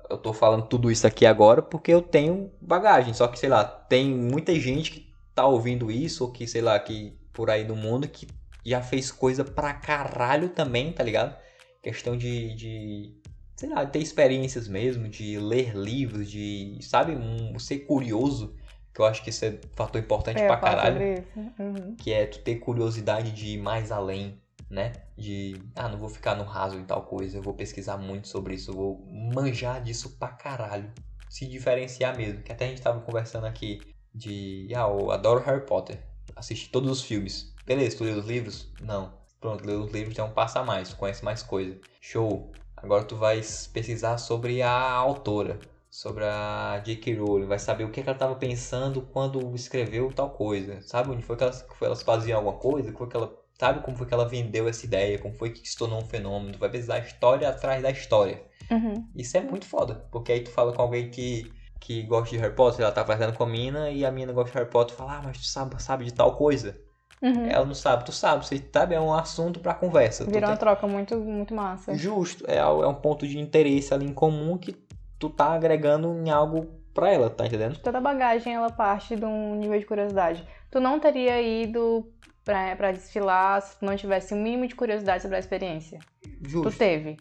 eu 0.09 0.17
tô 0.17 0.33
falando 0.33 0.67
tudo 0.67 0.91
isso 0.91 1.07
aqui 1.07 1.25
agora 1.25 1.61
porque 1.61 1.91
eu 1.93 2.01
tenho 2.01 2.51
bagagem. 2.61 3.13
Só 3.13 3.27
que, 3.27 3.39
sei 3.39 3.49
lá, 3.49 3.63
tem 3.63 4.09
muita 4.13 4.53
gente 4.59 4.91
que 4.91 5.14
tá 5.35 5.45
ouvindo 5.45 5.91
isso, 5.91 6.23
ou 6.23 6.31
que, 6.31 6.47
sei 6.47 6.61
lá, 6.61 6.79
que 6.79 7.19
por 7.33 7.49
aí 7.49 7.65
do 7.65 7.75
mundo 7.75 8.07
que 8.07 8.27
já 8.65 8.81
fez 8.81 9.11
coisa 9.11 9.43
pra 9.43 9.73
caralho 9.73 10.49
também, 10.49 10.91
tá 10.93 11.03
ligado? 11.03 11.37
Questão 11.83 12.17
de, 12.17 12.55
de 12.55 13.13
sei 13.55 13.69
lá, 13.69 13.85
ter 13.85 13.99
experiências 13.99 14.67
mesmo, 14.67 15.07
de 15.07 15.37
ler 15.37 15.75
livros, 15.75 16.31
de, 16.31 16.79
sabe, 16.81 17.13
um, 17.13 17.59
ser 17.59 17.79
curioso, 17.79 18.55
que 18.93 19.01
eu 19.01 19.05
acho 19.05 19.21
que 19.23 19.29
isso 19.29 19.45
é 19.45 19.49
um 19.49 19.75
fator 19.75 20.01
importante 20.01 20.41
É, 20.41 20.47
pra 20.47 20.57
caralho. 20.57 20.99
Uhum. 21.35 21.95
que 21.97 22.11
é 22.11 22.25
tu 22.25 22.39
ter 22.39 22.55
curiosidade 22.55 23.31
de 23.31 23.49
ir 23.49 23.57
mais 23.57 23.91
além, 23.91 24.39
né? 24.69 24.93
De, 25.17 25.61
ah, 25.75 25.89
não 25.89 25.97
vou 25.99 26.09
ficar 26.09 26.35
no 26.35 26.43
raso 26.43 26.77
em 26.77 26.85
tal 26.85 27.03
coisa, 27.03 27.37
eu 27.37 27.41
vou 27.41 27.53
pesquisar 27.53 27.97
muito 27.97 28.27
sobre 28.27 28.55
isso, 28.55 28.71
eu 28.71 28.75
vou 28.75 29.05
manjar 29.35 29.83
disso 29.83 30.17
pra 30.17 30.29
caralho. 30.29 30.91
Se 31.29 31.45
diferenciar 31.45 32.15
mesmo, 32.17 32.41
que 32.41 32.51
até 32.51 32.65
a 32.65 32.67
gente 32.69 32.81
tava 32.81 33.01
conversando 33.01 33.45
aqui 33.45 33.94
de, 34.15 34.69
ah, 34.73 34.87
eu 34.89 35.11
adoro 35.11 35.43
Harry 35.43 35.65
Potter, 35.65 36.01
assisti 36.35 36.69
todos 36.69 36.89
os 36.89 37.01
filmes. 37.01 37.53
Beleza, 37.65 37.97
tu 37.97 38.03
leu 38.05 38.17
os 38.17 38.25
livros? 38.25 38.71
Não. 38.81 39.13
Pronto, 39.41 39.65
leu 39.65 39.81
os 39.81 39.91
livros 39.91 40.15
já 40.15 40.23
é 40.23 40.25
um 40.25 40.31
passo 40.31 40.57
a 40.57 40.63
mais, 40.63 40.89
tu 40.89 40.95
conhece 40.95 41.23
mais 41.23 41.43
coisa. 41.43 41.77
Show. 41.99 42.51
Agora 42.77 43.03
tu 43.03 43.15
vai 43.15 43.41
pesquisar 43.73 44.17
sobre 44.17 44.61
a 44.61 44.91
autora, 44.91 45.59
sobre 45.89 46.23
a 46.25 46.81
J.K. 46.83 47.15
Rowling, 47.15 47.45
vai 47.45 47.59
saber 47.59 47.83
o 47.83 47.91
que, 47.91 47.99
é 47.99 48.03
ela 48.03 48.13
estava 48.13 48.35
pensando 48.35 49.01
quando 49.01 49.53
escreveu 49.55 50.11
tal 50.13 50.29
coisa. 50.29 50.81
Sabe 50.81 51.11
onde 51.11 51.23
foi 51.23 51.35
que 51.35 51.43
elas, 51.43 51.65
foi 51.77 52.31
alguma 52.31 52.57
coisa? 52.57 52.91
Que 52.91 52.97
foi 52.97 53.07
que 53.07 53.15
ela, 53.15 53.33
sabe 53.57 53.81
como 53.81 53.97
foi 53.97 54.05
que 54.05 54.13
ela 54.13 54.27
vendeu 54.27 54.67
essa 54.67 54.85
ideia? 54.85 55.19
Como 55.19 55.33
foi 55.33 55.51
que 55.51 55.67
se 55.67 55.77
tornou 55.77 55.99
um 55.99 56.05
fenômeno? 56.05 56.53
Tu 56.53 56.59
vai 56.59 56.69
pesquisar 56.69 56.95
a 56.95 56.99
história 56.99 57.49
atrás 57.49 57.81
da 57.81 57.91
história. 57.91 58.43
Uhum. 58.69 59.07
Isso 59.15 59.37
é 59.37 59.41
muito 59.41 59.65
foda, 59.65 60.05
porque 60.11 60.31
aí 60.31 60.41
tu 60.41 60.49
fala 60.49 60.73
com 60.73 60.81
alguém 60.81 61.09
que, 61.09 61.51
que 61.85 62.01
gosta 62.01 62.31
de 62.35 62.41
Harry 62.41 62.55
Potter, 62.55 62.81
ela 62.81 62.91
tá 62.91 63.05
fazendo 63.05 63.33
com 63.37 63.43
a 63.43 63.47
mina, 63.47 63.91
e 63.91 64.03
a 64.03 64.11
mina 64.11 64.33
gosta 64.33 64.51
de 64.51 64.57
Harry 64.57 64.69
Potter, 64.71 64.95
fala, 64.95 65.17
ah, 65.17 65.21
mas 65.23 65.37
tu 65.37 65.45
sabe, 65.45 65.81
sabe 65.81 66.03
de 66.05 66.11
tal 66.13 66.35
coisa? 66.35 66.75
Uhum. 67.21 67.45
Ela 67.47 67.63
não 67.63 67.75
sabe, 67.75 68.03
tu 68.05 68.11
sabe, 68.11 68.43
você 68.45 68.61
sabe, 68.73 68.95
é 68.95 68.99
um 68.99 69.13
assunto 69.13 69.59
pra 69.59 69.73
conversa. 69.75 70.25
Tu 70.25 70.31
Virou 70.31 70.49
uma 70.49 70.55
tem- 70.57 70.59
troca 70.65 70.87
muito, 70.87 71.15
muito 71.17 71.53
massa. 71.53 71.93
Justo, 71.95 72.43
é, 72.47 72.57
é 72.57 72.65
um 72.65 72.95
ponto 72.95 73.27
de 73.27 73.37
interesse 73.39 73.93
ali 73.93 74.05
em 74.05 74.13
comum 74.13 74.57
que 74.57 74.75
tu 75.19 75.29
tá 75.29 75.53
agregando 75.53 76.11
em 76.25 76.29
algo 76.31 76.67
pra 76.93 77.11
ela, 77.11 77.29
tá 77.29 77.45
entendendo? 77.45 77.77
Toda 77.77 78.01
bagagem, 78.01 78.53
ela 78.55 78.71
parte 78.71 79.15
de 79.15 79.23
um 79.25 79.53
nível 79.55 79.79
de 79.79 79.85
curiosidade. 79.85 80.43
Tu 80.71 80.79
não 80.79 80.99
teria 80.99 81.39
ido 81.41 82.11
pra, 82.43 82.75
pra 82.75 82.91
desfilar 82.91 83.61
se 83.61 83.77
tu 83.79 83.85
não 83.85 83.95
tivesse 83.95 84.33
um 84.33 84.41
mínimo 84.41 84.67
de 84.67 84.73
curiosidade 84.75 85.21
sobre 85.21 85.37
a 85.37 85.39
experiência. 85.39 85.99
Tu 86.43 86.49
Justo. 86.49 86.77
teve. 86.77 87.17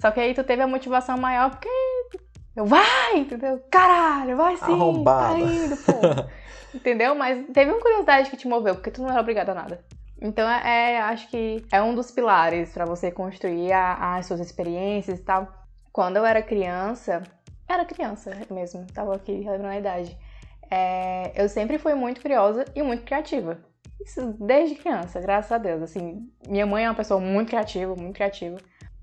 Só 0.00 0.10
que 0.10 0.20
aí 0.20 0.34
tu 0.34 0.44
teve 0.44 0.62
a 0.62 0.66
motivação 0.66 1.16
maior 1.18 1.50
porque 1.50 1.68
eu 2.56 2.64
vai, 2.66 3.18
entendeu? 3.18 3.62
Caralho, 3.70 4.36
vai 4.36 4.56
sim, 4.56 4.72
Arrombada. 4.72 5.28
tá 5.34 5.40
indo, 5.40 5.76
pô. 5.76 5.92
entendeu? 6.74 7.14
Mas 7.14 7.46
teve 7.52 7.70
uma 7.70 7.80
curiosidade 7.80 8.30
que 8.30 8.36
te 8.36 8.48
moveu, 8.48 8.74
porque 8.74 8.90
tu 8.90 9.02
não 9.02 9.10
era 9.10 9.20
obrigada 9.20 9.52
a 9.52 9.54
nada. 9.54 9.84
Então, 10.20 10.48
é, 10.50 10.94
é, 10.94 11.00
acho 11.00 11.28
que 11.28 11.64
é 11.70 11.80
um 11.80 11.94
dos 11.94 12.10
pilares 12.10 12.72
pra 12.72 12.84
você 12.84 13.10
construir 13.10 13.72
a- 13.72 14.16
as 14.16 14.26
suas 14.26 14.40
experiências 14.40 15.20
e 15.20 15.22
tal. 15.22 15.46
Quando 15.92 16.16
eu 16.16 16.26
era 16.26 16.42
criança, 16.42 17.22
era 17.68 17.84
criança 17.84 18.32
mesmo, 18.50 18.84
tava 18.92 19.14
aqui 19.14 19.32
lembrando 19.32 19.66
a 19.66 19.78
idade. 19.78 20.18
é, 20.70 21.32
eu 21.34 21.48
sempre 21.48 21.78
fui 21.78 21.94
muito 21.94 22.20
curiosa 22.20 22.64
e 22.74 22.82
muito 22.82 23.02
criativa. 23.04 23.58
Isso 24.04 24.34
desde 24.38 24.74
criança, 24.74 25.18
graças 25.20 25.50
a 25.50 25.56
Deus. 25.58 25.80
Assim, 25.82 26.28
minha 26.46 26.66
mãe 26.66 26.84
é 26.84 26.88
uma 26.90 26.94
pessoa 26.94 27.18
muito 27.18 27.48
criativa, 27.48 27.94
muito 27.96 28.14
criativa. 28.14 28.58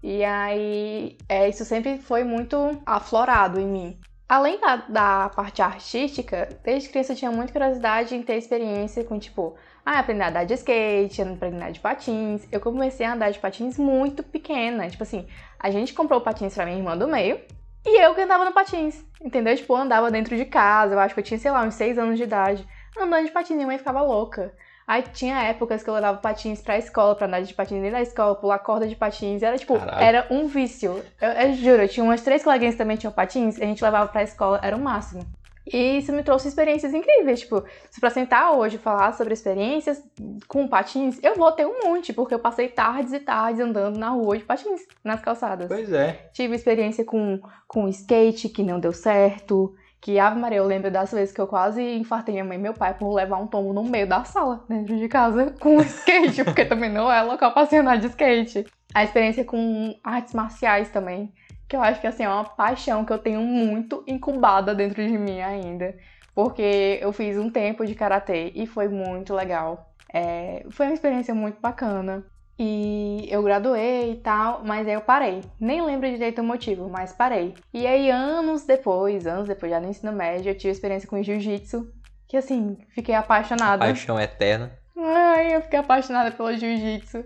E 0.07 0.23
aí, 0.23 1.17
é, 1.27 1.49
isso 1.49 1.65
sempre 1.65 1.97
foi 1.97 2.23
muito 2.23 2.79
aflorado 2.85 3.59
em 3.59 3.65
mim. 3.65 3.99
Além 4.29 4.61
da, 4.61 4.75
da 4.75 5.29
parte 5.29 5.63
artística, 5.63 6.47
desde 6.63 6.89
criança 6.89 7.13
eu 7.13 7.15
tinha 7.15 7.31
muita 7.31 7.51
curiosidade 7.51 8.15
em 8.15 8.21
ter 8.21 8.35
experiência 8.35 9.03
com, 9.03 9.17
tipo, 9.17 9.55
ah, 9.83 9.97
aprender 9.97 10.21
a 10.21 10.29
andar 10.29 10.43
de 10.43 10.53
skate, 10.53 11.23
aprender 11.23 11.55
a 11.55 11.57
andar 11.57 11.71
de 11.71 11.79
patins. 11.79 12.47
Eu 12.51 12.59
comecei 12.59 13.03
a 13.03 13.13
andar 13.13 13.31
de 13.31 13.39
patins 13.39 13.79
muito 13.79 14.21
pequena. 14.21 14.87
Tipo 14.87 15.01
assim, 15.01 15.25
a 15.59 15.71
gente 15.71 15.91
comprou 15.91 16.21
patins 16.21 16.53
pra 16.53 16.65
minha 16.65 16.77
irmã 16.77 16.95
do 16.95 17.07
meio 17.07 17.41
e 17.83 17.99
eu 17.99 18.13
que 18.13 18.21
andava 18.21 18.45
no 18.45 18.53
patins. 18.53 19.03
Entendeu? 19.19 19.55
Tipo, 19.55 19.73
eu 19.73 19.77
andava 19.77 20.11
dentro 20.11 20.37
de 20.37 20.45
casa. 20.45 20.93
Eu 20.93 20.99
acho 20.99 21.15
que 21.15 21.19
eu 21.19 21.23
tinha, 21.23 21.39
sei 21.39 21.49
lá, 21.49 21.63
uns 21.63 21.73
6 21.73 21.97
anos 21.97 22.17
de 22.17 22.25
idade. 22.25 22.67
Andando 22.95 23.25
de 23.25 23.31
patins, 23.31 23.55
minha 23.55 23.65
mãe 23.65 23.79
ficava 23.79 24.03
louca. 24.03 24.53
Aí 24.87 25.01
tinha 25.01 25.41
épocas 25.43 25.81
que 25.81 25.89
eu 25.89 25.93
levava 25.95 26.19
patins 26.19 26.61
pra 26.61 26.77
escola, 26.77 27.15
pra 27.15 27.25
andar 27.25 27.41
de 27.41 27.53
patins 27.53 27.81
dentro 27.81 27.97
da 27.97 28.01
escola, 28.01 28.35
pular 28.35 28.59
corda 28.59 28.87
de 28.87 28.95
patins. 28.95 29.41
Era 29.41 29.57
tipo, 29.57 29.79
Caralho. 29.79 30.03
era 30.03 30.27
um 30.29 30.47
vício. 30.47 31.03
Eu, 31.19 31.29
eu 31.29 31.53
juro, 31.53 31.81
eu 31.81 31.89
tinha 31.89 32.03
umas 32.03 32.21
três 32.21 32.43
coleguinhas 32.43 32.75
que 32.75 32.79
também 32.79 32.97
tinham 32.97 33.11
patins, 33.11 33.57
e 33.57 33.63
a 33.63 33.65
gente 33.65 33.83
levava 33.83 34.07
pra 34.09 34.23
escola, 34.23 34.59
era 34.61 34.75
o 34.75 34.79
máximo. 34.79 35.25
E 35.65 35.97
isso 35.97 36.13
me 36.13 36.21
trouxe 36.21 36.47
experiências 36.47 36.93
incríveis. 36.93 37.39
Tipo, 37.39 37.63
se 37.89 37.99
pra 37.99 38.11
sentar 38.11 38.53
hoje 38.53 38.75
e 38.75 38.79
falar 38.79 39.13
sobre 39.13 39.33
experiências 39.33 40.03
com 40.47 40.67
patins, 40.67 41.19
eu 41.23 41.35
vou 41.35 41.51
ter 41.51 41.65
um 41.65 41.85
monte, 41.85 42.13
porque 42.13 42.35
eu 42.35 42.39
passei 42.39 42.67
tardes 42.67 43.13
e 43.13 43.19
tardes 43.19 43.59
andando 43.59 43.97
na 43.97 44.09
rua 44.09 44.37
de 44.37 44.43
patins, 44.43 44.81
nas 45.03 45.21
calçadas. 45.21 45.67
Pois 45.67 45.91
é. 45.91 46.29
Tive 46.33 46.55
experiência 46.55 47.03
com, 47.03 47.41
com 47.67 47.87
skate, 47.87 48.49
que 48.49 48.61
não 48.61 48.79
deu 48.79 48.93
certo. 48.93 49.73
Que, 50.05 50.19
Ave 50.19 50.39
Maria, 50.39 50.59
eu 50.59 50.67
lembro 50.67 50.91
das 50.91 51.11
vezes 51.11 51.33
que 51.33 51.41
eu 51.41 51.47
quase 51.47 51.81
infartei 51.81 52.31
minha 52.31 52.45
mãe 52.45 52.59
e 52.59 52.61
meu 52.61 52.75
pai 52.75 52.93
por 52.93 53.11
levar 53.11 53.37
um 53.37 53.47
tombo 53.47 53.73
no 53.73 53.83
meio 53.83 54.05
da 54.05 54.23
sala, 54.23 54.63
dentro 54.69 54.95
de 54.95 55.07
casa, 55.07 55.51
com 55.59 55.81
skate, 55.81 56.43
porque 56.43 56.63
também 56.63 56.91
não 56.91 57.11
é 57.11 57.23
local 57.23 57.51
pra 57.51 57.65
se 57.65 57.75
andar 57.75 57.97
de 57.97 58.05
skate. 58.05 58.67
A 58.93 59.03
experiência 59.03 59.43
com 59.43 59.99
artes 60.03 60.35
marciais 60.35 60.89
também, 60.89 61.33
que 61.67 61.75
eu 61.75 61.81
acho 61.81 61.99
que, 61.99 62.05
assim, 62.05 62.21
é 62.21 62.29
uma 62.29 62.43
paixão 62.43 63.03
que 63.03 63.11
eu 63.11 63.17
tenho 63.17 63.41
muito 63.41 64.03
incubada 64.05 64.75
dentro 64.75 65.03
de 65.03 65.17
mim 65.17 65.41
ainda. 65.41 65.97
Porque 66.35 66.99
eu 67.01 67.11
fiz 67.11 67.35
um 67.39 67.49
tempo 67.49 67.83
de 67.83 67.95
karatê 67.95 68.51
e 68.53 68.67
foi 68.67 68.87
muito 68.87 69.33
legal. 69.33 69.91
É, 70.13 70.67
foi 70.69 70.85
uma 70.85 70.93
experiência 70.93 71.33
muito 71.33 71.59
bacana. 71.59 72.23
E 72.57 73.27
eu 73.29 73.43
graduei 73.43 74.13
e 74.13 74.15
tal, 74.15 74.61
mas 74.63 74.87
aí 74.87 74.93
eu 74.93 75.01
parei. 75.01 75.41
Nem 75.59 75.81
lembro 75.81 76.09
direito 76.09 76.41
o 76.41 76.43
motivo, 76.43 76.89
mas 76.89 77.11
parei. 77.11 77.53
E 77.73 77.85
aí, 77.85 78.09
anos 78.09 78.65
depois, 78.65 79.27
anos 79.27 79.47
depois, 79.47 79.71
já 79.71 79.79
no 79.79 79.89
ensino 79.89 80.13
médio, 80.13 80.49
eu 80.49 80.57
tive 80.57 80.71
experiência 80.71 81.07
com 81.07 81.21
jiu-jitsu. 81.21 81.91
Que 82.27 82.37
assim, 82.37 82.77
fiquei 82.93 83.13
apaixonada. 83.13 83.85
Paixão 83.85 84.19
eterna. 84.19 84.71
Ai, 84.97 85.55
eu 85.55 85.61
fiquei 85.61 85.79
apaixonada 85.79 86.31
pelo 86.31 86.53
jiu-jitsu. 86.53 87.23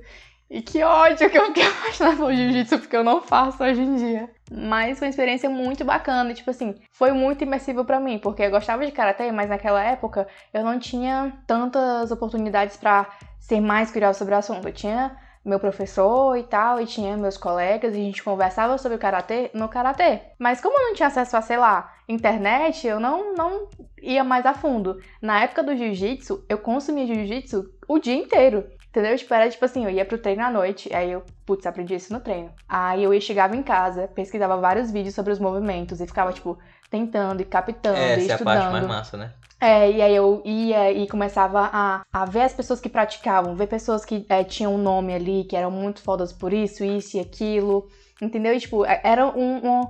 E 0.50 0.62
que 0.63 0.82
ódio 0.84 1.29
que 1.29 1.38
eu 1.38 1.46
fiquei 1.46 1.63
apaixonada 1.63 2.15
pelo 2.18 2.34
jiu-jitsu, 2.34 2.79
porque 2.79 2.96
eu 2.96 3.03
não 3.03 3.22
faço 3.22 3.63
hoje 3.63 3.82
em 3.82 3.96
dia. 3.96 4.29
Mas 4.51 4.98
foi 4.98 5.08
uma 5.08 5.12
experiência 5.12 5.48
muito 5.50 5.86
bacana, 5.86 6.34
tipo 6.34 6.50
assim, 6.50 6.74
foi 6.91 7.12
muito 7.12 7.44
imersivo 7.44 7.86
pra 7.86 8.00
mim, 8.00 8.18
porque 8.18 8.41
eu 8.41 8.50
gostava 8.50 8.84
de 8.84 8.91
karatê, 8.91 9.32
mas 9.32 9.48
naquela 9.48 9.84
época 9.84 10.27
eu 10.51 10.63
não 10.63 10.79
tinha 10.79 11.34
tantas 11.46 12.10
oportunidades 12.10 12.77
pra 12.77 13.08
ser 13.39 13.62
mais 13.62 13.91
curiosa 13.91 14.18
sobre 14.18 14.34
o 14.34 14.38
assunto. 14.38 14.68
Eu 14.68 14.74
tinha 14.74 15.15
meu 15.46 15.60
professor 15.60 16.36
e 16.36 16.44
tal, 16.44 16.82
e 16.82 16.86
tinha 16.86 17.15
meus 17.15 17.38
colegas, 17.38 17.94
e 17.94 18.00
a 18.00 18.03
gente 18.03 18.24
conversava 18.24 18.77
sobre 18.77 18.98
o 18.98 19.00
karatê 19.00 19.51
no 19.53 19.70
karatê. 19.70 20.22
Mas 20.38 20.60
como 20.60 20.77
eu 20.77 20.88
não 20.88 20.94
tinha 20.96 21.08
acesso 21.08 21.38
a, 21.38 21.41
sei 21.41 21.58
lá, 21.58 21.94
internet, 22.08 22.88
eu 22.88 23.00
não, 23.00 23.36
não 23.36 23.68
ia 24.01 24.24
mais 24.24 24.46
a 24.46 24.53
fundo. 24.53 25.00
Na 25.22 25.44
época 25.44 25.63
do 25.63 25.75
jiu-jitsu, 25.75 26.44
eu 26.50 26.58
consumia 26.58 27.06
jiu-jitsu 27.06 27.65
o 27.88 28.00
dia 28.00 28.15
inteiro. 28.15 28.65
Entendeu? 28.89 29.15
Tipo, 29.17 29.34
era 29.34 29.50
tipo 29.50 29.63
assim, 29.63 29.84
eu 29.86 29.89
ia 29.91 30.03
pro 30.03 30.17
treino 30.17 30.43
à 30.43 30.50
noite, 30.50 30.93
aí 30.93 31.12
eu, 31.12 31.24
putz, 31.46 31.65
aprendi 31.65 31.93
isso 31.96 32.12
no 32.12 32.19
treino. 32.19 32.51
Aí 32.67 33.03
eu 33.03 33.13
ia, 33.13 33.22
chegava 33.22 33.55
em 33.55 33.62
casa, 33.62 34.08
pesquisava 34.08 34.58
vários 34.58 34.89
vídeos 34.91 35.13
sobre 35.13 35.31
os 35.31 35.39
movimentos 35.39 36.01
e 36.01 36.08
ficava, 36.08 36.34
tipo, 36.34 36.58
tentando 36.89 37.41
e 37.41 37.46
captando 37.46 37.98
e 37.98 38.01
Essa 38.01 38.19
é 38.22 38.24
a 38.24 38.36
estudando. 38.36 38.60
parte 38.62 38.72
mais 38.74 38.88
massa, 38.88 39.17
né? 39.17 39.34
É, 39.62 39.91
e 39.91 40.01
aí 40.01 40.15
eu 40.15 40.41
ia 40.46 40.91
e 40.91 41.08
começava 41.08 41.69
a, 41.72 42.01
a 42.13 42.25
ver 42.25 42.41
as 42.41 42.53
pessoas 42.53 42.79
que 42.79 42.88
praticavam, 42.89 43.55
ver 43.55 43.67
pessoas 43.67 44.05
que 44.05 44.25
é, 44.29 44.43
tinham 44.43 44.74
um 44.74 44.77
nome 44.77 45.13
ali, 45.13 45.43
que 45.43 45.55
eram 45.55 45.69
muito 45.69 46.01
fodas 46.01 46.31
por 46.31 46.53
isso, 46.53 46.84
isso 46.84 47.17
e 47.17 47.19
aquilo, 47.19 47.88
entendeu? 48.22 48.53
E, 48.55 48.60
tipo, 48.60 48.86
é- 48.86 49.01
era 49.03 49.27
um... 49.27 49.81
um 49.81 49.88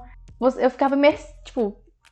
eu 0.57 0.71
ficava, 0.71 0.95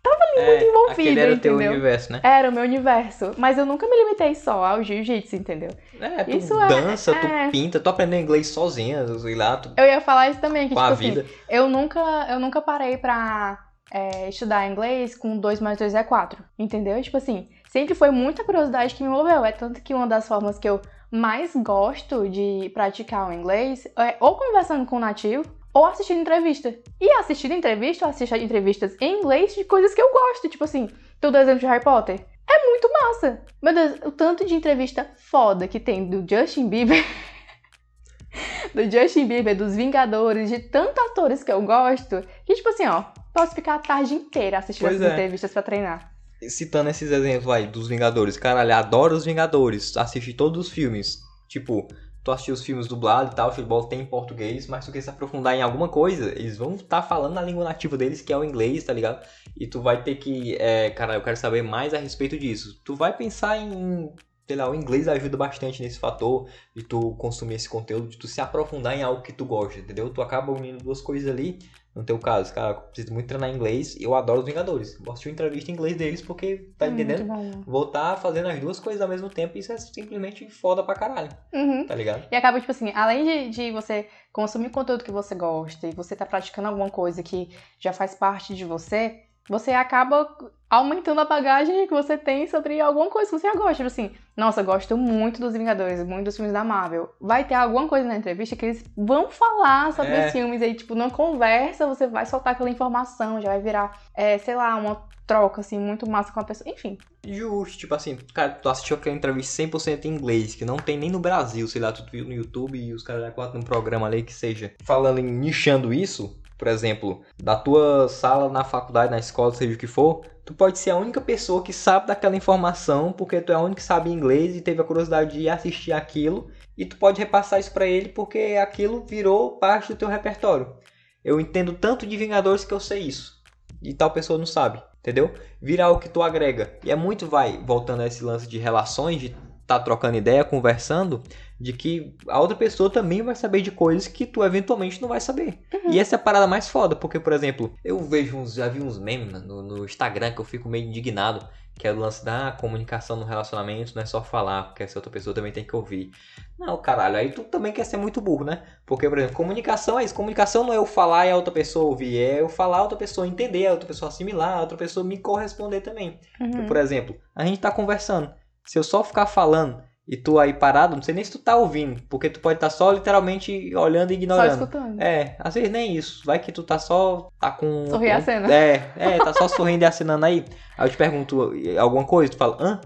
imers... 0.08 0.30
tipo, 0.36 0.40
É, 0.40 0.70
envolvida, 0.70 0.92
aquele 0.92 1.20
era 1.20 1.34
o 1.34 1.38
teu 1.40 1.56
entendeu? 1.56 1.72
universo, 1.72 2.12
né? 2.14 2.20
era 2.24 2.50
o 2.50 2.52
meu 2.52 2.64
universo. 2.64 3.32
Mas 3.38 3.58
eu 3.58 3.66
nunca 3.66 3.88
me 3.88 3.96
limitei 3.98 4.36
só 4.36 4.64
ao 4.64 4.84
jiu-jitsu, 4.84 5.36
entendeu? 5.36 5.70
É, 6.00 6.24
tu 6.24 6.38
Isso 6.38 6.60
é- 6.60 6.68
dança, 6.68 7.14
tu 7.14 7.26
é. 7.28 7.50
pinta, 7.50 7.80
tu 7.80 7.90
aprendeu 7.90 8.20
inglês 8.20 8.48
sozinha, 8.48 9.06
sei 9.20 9.36
lá, 9.36 9.58
tu, 9.58 9.72
Eu 9.78 9.86
ia 9.86 10.02
falar 10.02 10.30
isso 10.30 10.40
também, 10.40 10.68
que, 10.68 10.76
com 10.76 10.82
tipo 10.82 10.92
a 10.92 10.94
assim, 10.94 11.10
vida. 11.12 11.26
eu 11.50 11.68
nunca, 11.70 12.00
eu 12.30 12.40
nunca 12.40 12.62
parei 12.62 12.98
pra 12.98 13.58
é, 13.92 14.30
estudar 14.30 14.68
inglês 14.70 15.16
com 15.16 15.38
2 15.38 15.60
mais 15.60 15.78
2 15.78 15.96
é 15.96 16.04
4, 16.04 16.44
entendeu? 16.60 17.02
Tipo 17.02 17.18
assim, 17.18 17.50
sempre 17.70 17.96
foi 17.96 18.12
muita 18.12 18.44
curiosidade 18.44 18.94
que 18.96 19.04
me 19.04 19.10
moveu. 19.10 19.44
É 19.46 19.52
tanto 19.52 19.82
que 19.82 19.94
uma 19.94 20.06
das 20.08 20.28
formas 20.28 20.60
que 20.60 20.68
eu 20.70 20.82
mais 21.10 21.54
gosto 21.56 22.28
de 22.28 22.70
praticar 22.74 23.30
o 23.30 23.34
inglês 23.34 23.88
é 23.98 24.18
ou 24.20 24.36
conversando 24.36 24.86
com 24.86 24.98
o 24.98 25.00
nativo 25.00 25.44
ou 25.78 25.86
assistindo 25.86 26.22
entrevista. 26.22 26.74
E 27.00 27.12
assistindo 27.20 27.54
entrevista, 27.54 28.06
eu 28.06 28.10
assisto 28.10 28.36
entrevistas 28.36 28.98
em 29.00 29.20
inglês 29.20 29.54
de 29.54 29.64
coisas 29.64 29.94
que 29.94 30.02
eu 30.02 30.12
gosto, 30.12 30.50
tipo 30.50 30.64
assim, 30.64 30.90
deu 31.22 31.30
exemplo 31.36 31.60
de 31.60 31.68
Harry 31.68 31.84
Potter. 31.84 32.20
É 32.50 32.66
muito 32.66 32.90
massa. 32.92 33.42
Meu 33.62 33.76
Deus, 33.76 34.00
o 34.04 34.12
tanto 34.12 34.44
de 34.44 34.56
entrevista 34.56 35.08
foda 35.18 35.68
que 35.68 35.80
tem 35.80 36.10
do 36.10 36.26
Justin 36.28 36.68
Bieber 36.68 37.06
do 38.74 38.90
Justin 38.90 39.28
Bieber, 39.28 39.56
dos 39.56 39.76
Vingadores, 39.76 40.50
de 40.50 40.58
tantos 40.58 40.98
atores 41.12 41.44
que 41.44 41.52
eu 41.52 41.62
gosto, 41.62 42.24
que 42.44 42.56
tipo 42.56 42.70
assim, 42.70 42.88
ó, 42.88 43.04
posso 43.32 43.54
ficar 43.54 43.76
a 43.76 43.80
tarde 43.80 44.16
inteira 44.16 44.58
assistindo 44.58 44.88
Pois 44.88 45.00
essas 45.00 45.12
é. 45.12 45.14
entrevistas 45.14 45.52
pra 45.52 45.62
treinar. 45.62 46.12
Citando 46.50 46.90
esses 46.90 47.12
exemplos 47.12 47.54
aí 47.54 47.68
dos 47.68 47.88
Vingadores, 47.88 48.36
caralho, 48.36 48.74
adoro 48.74 49.16
os 49.16 49.26
Vingadores, 49.26 49.96
assisti 49.96 50.34
todos 50.34 50.66
os 50.68 50.74
filmes. 50.74 51.20
Tipo, 51.48 51.88
tu 52.28 52.32
assistiu 52.34 52.54
os 52.54 52.64
filmes 52.64 52.88
dublados 52.88 53.32
e 53.32 53.36
tal, 53.36 53.48
o 53.48 53.52
futebol 53.54 53.86
tem 53.86 54.02
em 54.02 54.06
português, 54.06 54.68
mas 54.68 54.86
tu 54.86 54.92
quer 54.92 55.00
se 55.00 55.10
aprofundar 55.10 55.56
em 55.56 55.62
alguma 55.62 55.88
coisa, 55.88 56.38
eles 56.38 56.58
vão 56.58 56.76
estar 56.76 57.02
falando 57.02 57.36
na 57.36 57.42
língua 57.42 57.64
nativa 57.64 57.96
deles, 57.96 58.20
que 58.20 58.34
é 58.34 58.38
o 58.38 58.44
inglês, 58.44 58.84
tá 58.84 58.92
ligado? 58.92 59.26
E 59.56 59.66
tu 59.66 59.82
vai 59.82 60.04
ter 60.04 60.16
que, 60.16 60.58
é, 60.58 60.90
cara, 60.90 61.14
eu 61.16 61.22
quero 61.22 61.38
saber 61.38 61.62
mais 61.62 61.94
a 61.94 61.98
respeito 61.98 62.38
disso. 62.38 62.82
Tu 62.84 62.98
vai 62.98 63.16
pensar 63.16 63.58
em, 63.58 64.12
sei 64.46 64.58
lá, 64.58 64.70
o 64.70 64.76
inglês 64.76 65.08
ajuda 65.08 65.38
bastante 65.38 65.82
nesse 65.82 66.00
fator 66.00 66.50
de 66.76 66.84
tu 66.84 67.16
consumir 67.16 67.56
esse 67.56 67.70
conteúdo, 67.70 68.10
de 68.10 68.18
tu 68.18 68.28
se 68.28 68.42
aprofundar 68.42 68.98
em 68.98 69.04
algo 69.04 69.22
que 69.22 69.32
tu 69.32 69.46
gosta, 69.46 69.80
entendeu? 69.80 70.10
Tu 70.10 70.22
acaba 70.22 70.52
unindo 70.52 70.84
duas 70.84 71.00
coisas 71.00 71.30
ali, 71.32 71.60
No 71.98 72.04
teu 72.04 72.20
caso, 72.20 72.54
cara, 72.54 72.74
eu 72.75 72.82
preciso 72.82 73.12
muito 73.12 73.27
treinar 73.27 73.50
inglês. 73.50 73.98
Eu 74.00 74.13
adoro 74.13 74.39
os 74.42 74.46
Vingadores. 74.46 74.92
Gosto 74.98 75.06
de 75.06 75.12
assistir 75.12 75.30
entrevista 75.32 75.72
em 75.72 75.74
inglês 75.74 75.96
deles 75.98 76.22
porque, 76.22 76.70
tá 76.77 76.86
Hum, 76.86 76.92
entendendo? 76.94 77.27
Vou 77.66 77.86
estar 77.86 78.16
fazendo 78.18 78.48
as 78.50 78.60
duas 78.60 78.80
coisas 78.80 79.01
ao 79.01 79.08
mesmo 79.08 79.30
tempo 79.30 79.58
e 79.58 79.60
isso 79.62 79.72
é 79.72 79.77
simplesmente 79.77 80.48
foda 80.50 80.84
pra 80.84 80.94
caralho, 80.94 81.30
Uhum. 81.51 81.88
tá 81.88 81.96
ligado? 81.96 82.27
E 82.32 82.36
acaba, 82.36 82.60
tipo 82.60 82.72
assim, 82.72 82.92
além 82.94 83.25
de, 83.25 83.50
de 83.50 83.72
você 83.72 84.08
consumir 84.32 84.70
conteúdo 84.70 85.04
que 85.04 85.12
você 85.12 85.34
gosta 85.34 85.88
e 85.88 85.92
você 85.92 86.16
tá 86.16 86.25
praticando 86.25 86.68
alguma 86.68 86.89
coisa 86.92 87.24
que 87.24 87.50
já 87.80 87.92
faz 87.92 88.13
parte 88.13 88.54
de 88.54 88.63
você, 88.63 89.24
você 89.50 89.72
acaba 89.72 90.27
aumentando 90.70 91.22
a 91.22 91.26
bagagem 91.26 91.88
que 91.88 91.94
você 91.94 92.18
tem 92.18 92.48
sobre 92.48 92.80
alguma 92.82 93.10
coisa 93.10 93.30
que 93.32 93.40
você 93.40 93.52
gosta. 93.54 93.74
Tipo 93.76 93.88
assim, 93.88 94.12
nossa, 94.36 94.62
gosto 94.62 94.98
muito 94.98 95.40
dos 95.40 95.54
Vingadores, 95.54 96.04
muito 96.04 96.26
dos 96.26 96.36
filmes 96.36 96.54
da 96.54 96.64
Marvel. 96.64 97.10
Vai 97.20 97.46
ter 97.46 97.54
alguma 97.54 97.88
coisa 97.88 98.08
na 98.08 98.18
entrevista 98.18 98.56
que 98.56 98.66
eles 98.66 98.84
vão 98.96 99.30
falar 99.30 99.94
sobre 99.94 100.12
É. 100.14 100.26
os 100.28 100.32
filmes. 100.32 100.62
Aí, 100.62 100.74
tipo, 100.74 100.94
numa 100.96 101.10
conversa, 101.10 101.88
você 101.88 102.08
vai 102.08 102.26
soltar 102.26 102.54
aquela 102.54 102.70
informação, 102.70 103.40
já 103.42 103.50
vai 103.50 103.62
virar, 103.62 103.98
é, 104.14 104.38
sei 104.38 104.56
lá, 104.56 104.76
uma 104.76 105.02
troca, 105.26 105.60
assim, 105.62 105.78
muito 105.78 106.10
massa 106.10 106.32
com 106.32 106.40
a 106.40 106.44
pessoa. 106.44 106.70
Enfim. 106.70 106.98
Justo, 107.26 107.78
tipo 107.80 107.94
assim, 107.94 108.18
cara, 108.34 108.50
tu 108.52 108.70
assistiu 108.70 108.96
aquela 108.96 109.16
entrevista 109.16 109.52
100% 109.62 110.06
em 110.06 110.10
inglês, 110.10 110.56
que 110.56 110.64
não 110.64 110.78
tem 110.78 110.98
nem 110.98 111.10
no 111.10 111.20
Brasil, 111.20 111.68
sei 111.68 111.82
lá, 111.82 111.92
tu 111.92 112.06
viu 112.10 112.24
no 112.24 112.32
YouTube 112.34 112.78
e 112.78 112.94
os 112.94 113.04
caras 113.04 113.24
já 113.24 113.32
botam 113.32 113.60
um 113.60 113.64
programa 113.64 114.08
ali 114.08 114.24
que 114.24 114.34
seja. 114.34 114.74
Falando 114.84 115.20
em 115.20 115.24
nichando 115.24 115.94
isso, 115.94 116.40
por 116.58 116.70
exemplo, 116.70 117.22
da 117.42 117.58
tua 117.58 118.08
sala 118.08 118.50
na 118.50 118.64
faculdade, 118.64 119.12
na 119.12 119.20
escola, 119.20 119.54
seja 119.54 119.74
o 119.76 119.78
que 119.78 119.86
for, 119.88 120.22
tu 120.48 120.54
pode 120.54 120.80
ser 120.80 120.92
a 120.92 120.96
única 120.96 121.20
pessoa 121.20 121.62
que 121.62 121.74
sabe 121.74 122.08
daquela 122.08 122.34
informação, 122.34 123.12
porque 123.12 123.42
tu 123.42 123.51
é 123.51 123.56
a 123.56 123.60
única 123.60 123.82
que 123.82 123.86
sabe 123.86 124.10
inglês 124.10 124.56
e 124.56 124.62
teve 124.62 124.80
a 124.80 124.84
curiosidade 124.86 125.38
de 125.38 125.50
assistir 125.50 125.92
aquilo, 125.92 126.50
e 126.77 126.86
tu 126.86 126.96
pode 126.96 127.20
repassar 127.20 127.60
isso 127.60 127.74
pra 127.74 127.86
ele 127.86 128.08
porque 128.08 128.58
aquilo 128.58 129.04
virou 129.06 129.58
parte 129.58 129.92
do 129.92 129.98
teu 129.98 130.08
repertório. 130.08 130.74
Eu 131.22 131.38
entendo 131.42 131.74
tanto 131.74 132.08
de 132.08 132.16
Vingadores 132.16 132.63
que 132.63 132.74
eu 132.74 132.80
sei 132.80 133.01
isso. 133.01 133.44
E 133.84 133.94
tal 133.94 134.10
pessoa 134.10 134.39
não 134.39 134.46
sabe, 134.46 134.82
entendeu? 135.00 135.34
Virar 135.62 135.92
o 135.92 136.00
que 136.00 136.08
tu 136.08 136.24
agrega. 136.24 136.80
E 136.82 136.92
é 136.92 136.96
muito, 136.96 137.27
vai, 137.27 137.62
voltando 137.66 138.04
a 138.04 138.08
esse 138.08 138.24
lance 138.24 138.48
de 138.48 138.58
relações, 138.58 139.20
de 139.20 139.36
tá 139.68 139.77
trocando 139.77 140.16
ideia, 140.16 140.46
conversando, 140.46 141.22
de 141.60 141.74
que 141.74 142.16
a 142.28 142.40
outra 142.40 142.56
pessoa 142.56 142.90
também 142.90 143.22
vai 143.22 143.36
saber 143.36 143.62
de 143.62 143.72
coisas 143.72 144.08
que 144.08 144.26
tu 144.26 144.44
eventualmente 144.44 145.02
não 145.02 145.10
vai 145.10 145.20
saber. 145.20 145.60
E 145.90 146.00
essa 146.00 146.16
é 146.16 146.18
a 146.18 146.20
parada 146.20 146.48
mais 146.48 146.70
foda, 146.70 146.96
porque, 146.96 147.20
por 147.20 147.34
exemplo, 147.34 147.74
eu 147.84 148.00
vejo 148.00 148.38
uns, 148.38 148.54
já 148.54 148.68
vi 148.68 148.82
uns 148.82 149.00
memes 149.00 149.32
mano, 149.32 149.46
no, 149.46 149.64
no 149.64 149.86
Instagram 149.86 150.32
que 150.32 150.40
eu 150.40 150.46
fico 150.46 150.70
meio 150.70 150.88
indignado, 150.88 151.48
que 151.78 151.88
é 151.88 151.92
o 151.92 152.00
lance 152.00 152.26
da 152.26 152.52
comunicação 152.52 153.16
no 153.16 153.26
relacionamento, 153.26 153.94
não 153.96 154.02
é 154.02 154.06
só 154.06 154.24
falar, 154.24 154.64
porque 154.64 154.84
essa 154.84 154.98
outra 154.98 155.12
pessoa 155.12 155.34
também 155.34 155.52
tem 155.52 155.64
que 155.64 155.76
ouvir. 155.76 156.12
Não, 156.58 156.76
caralho, 156.78 157.18
aí 157.18 157.32
tu 157.32 157.44
também 157.44 157.72
quer 157.72 157.84
ser 157.86 157.98
muito 157.98 158.20
burro, 158.20 158.44
né? 158.44 158.64
Porque, 158.86 159.08
por 159.08 159.18
exemplo, 159.18 159.36
comunicação 159.36 160.00
é 160.00 160.04
isso. 160.04 160.16
Comunicação 160.16 160.64
não 160.64 160.74
é 160.74 160.78
eu 160.78 160.86
falar 160.86 161.28
e 161.28 161.32
a 161.32 161.36
outra 161.36 161.54
pessoa 161.54 161.86
ouvir, 161.86 162.18
é 162.18 162.42
eu 162.42 162.50
falar, 162.50 162.78
a 162.78 162.82
outra 162.82 162.98
pessoa 162.98 163.28
entender, 163.28 163.68
a 163.68 163.72
outra 163.72 163.88
pessoa 163.88 164.10
assimilar, 164.10 164.58
a 164.58 164.62
outra 164.62 164.78
pessoa 164.78 165.04
me 165.04 165.20
corresponder 165.20 165.82
também. 165.82 166.20
Uhum. 166.42 166.66
Por 166.66 166.78
exemplo, 166.78 167.16
a 167.36 167.46
gente 167.46 167.60
tá 167.60 167.72
conversando. 167.72 168.34
Se 168.66 168.78
eu 168.78 168.84
só 168.84 169.04
ficar 169.04 169.28
falando 169.28 169.82
e 170.08 170.16
tu 170.16 170.40
aí 170.40 170.54
parado, 170.54 170.96
não 170.96 171.04
sei 171.04 171.14
nem 171.14 171.24
se 171.24 171.32
tu 171.32 171.40
tá 171.40 171.56
ouvindo, 171.58 172.02
porque 172.10 172.30
tu 172.30 172.40
pode 172.40 172.56
estar 172.58 172.70
só 172.70 172.92
literalmente 172.92 173.76
olhando 173.76 174.12
e 174.12 174.16
Só 174.16 174.22
ignorando. 174.22 174.52
escutando. 174.52 175.02
É, 175.02 175.36
às 175.40 175.54
vezes 175.56 175.70
nem 175.70 175.96
isso. 175.98 176.22
Vai 176.26 176.40
que 176.40 176.52
tu 176.52 176.64
tá 176.64 176.80
só. 176.80 177.28
tá 177.40 177.52
com. 177.52 177.88
Sorrir 177.88 178.08
e 178.08 178.12
com- 178.12 178.18
acena. 178.18 178.54
É, 178.54 178.92
é, 178.96 179.18
tá 179.18 179.34
só 179.34 179.48
sorrindo 179.50 179.84
e 179.84 179.86
acenando 179.86 180.26
aí. 180.26 180.46
Aí 180.78 180.86
eu 180.88 180.92
te 180.92 180.96
pergunto 180.98 181.52
alguma 181.78 182.06
coisa, 182.06 182.32
tu 182.32 182.38
fala, 182.38 182.56
hã? 182.60 182.82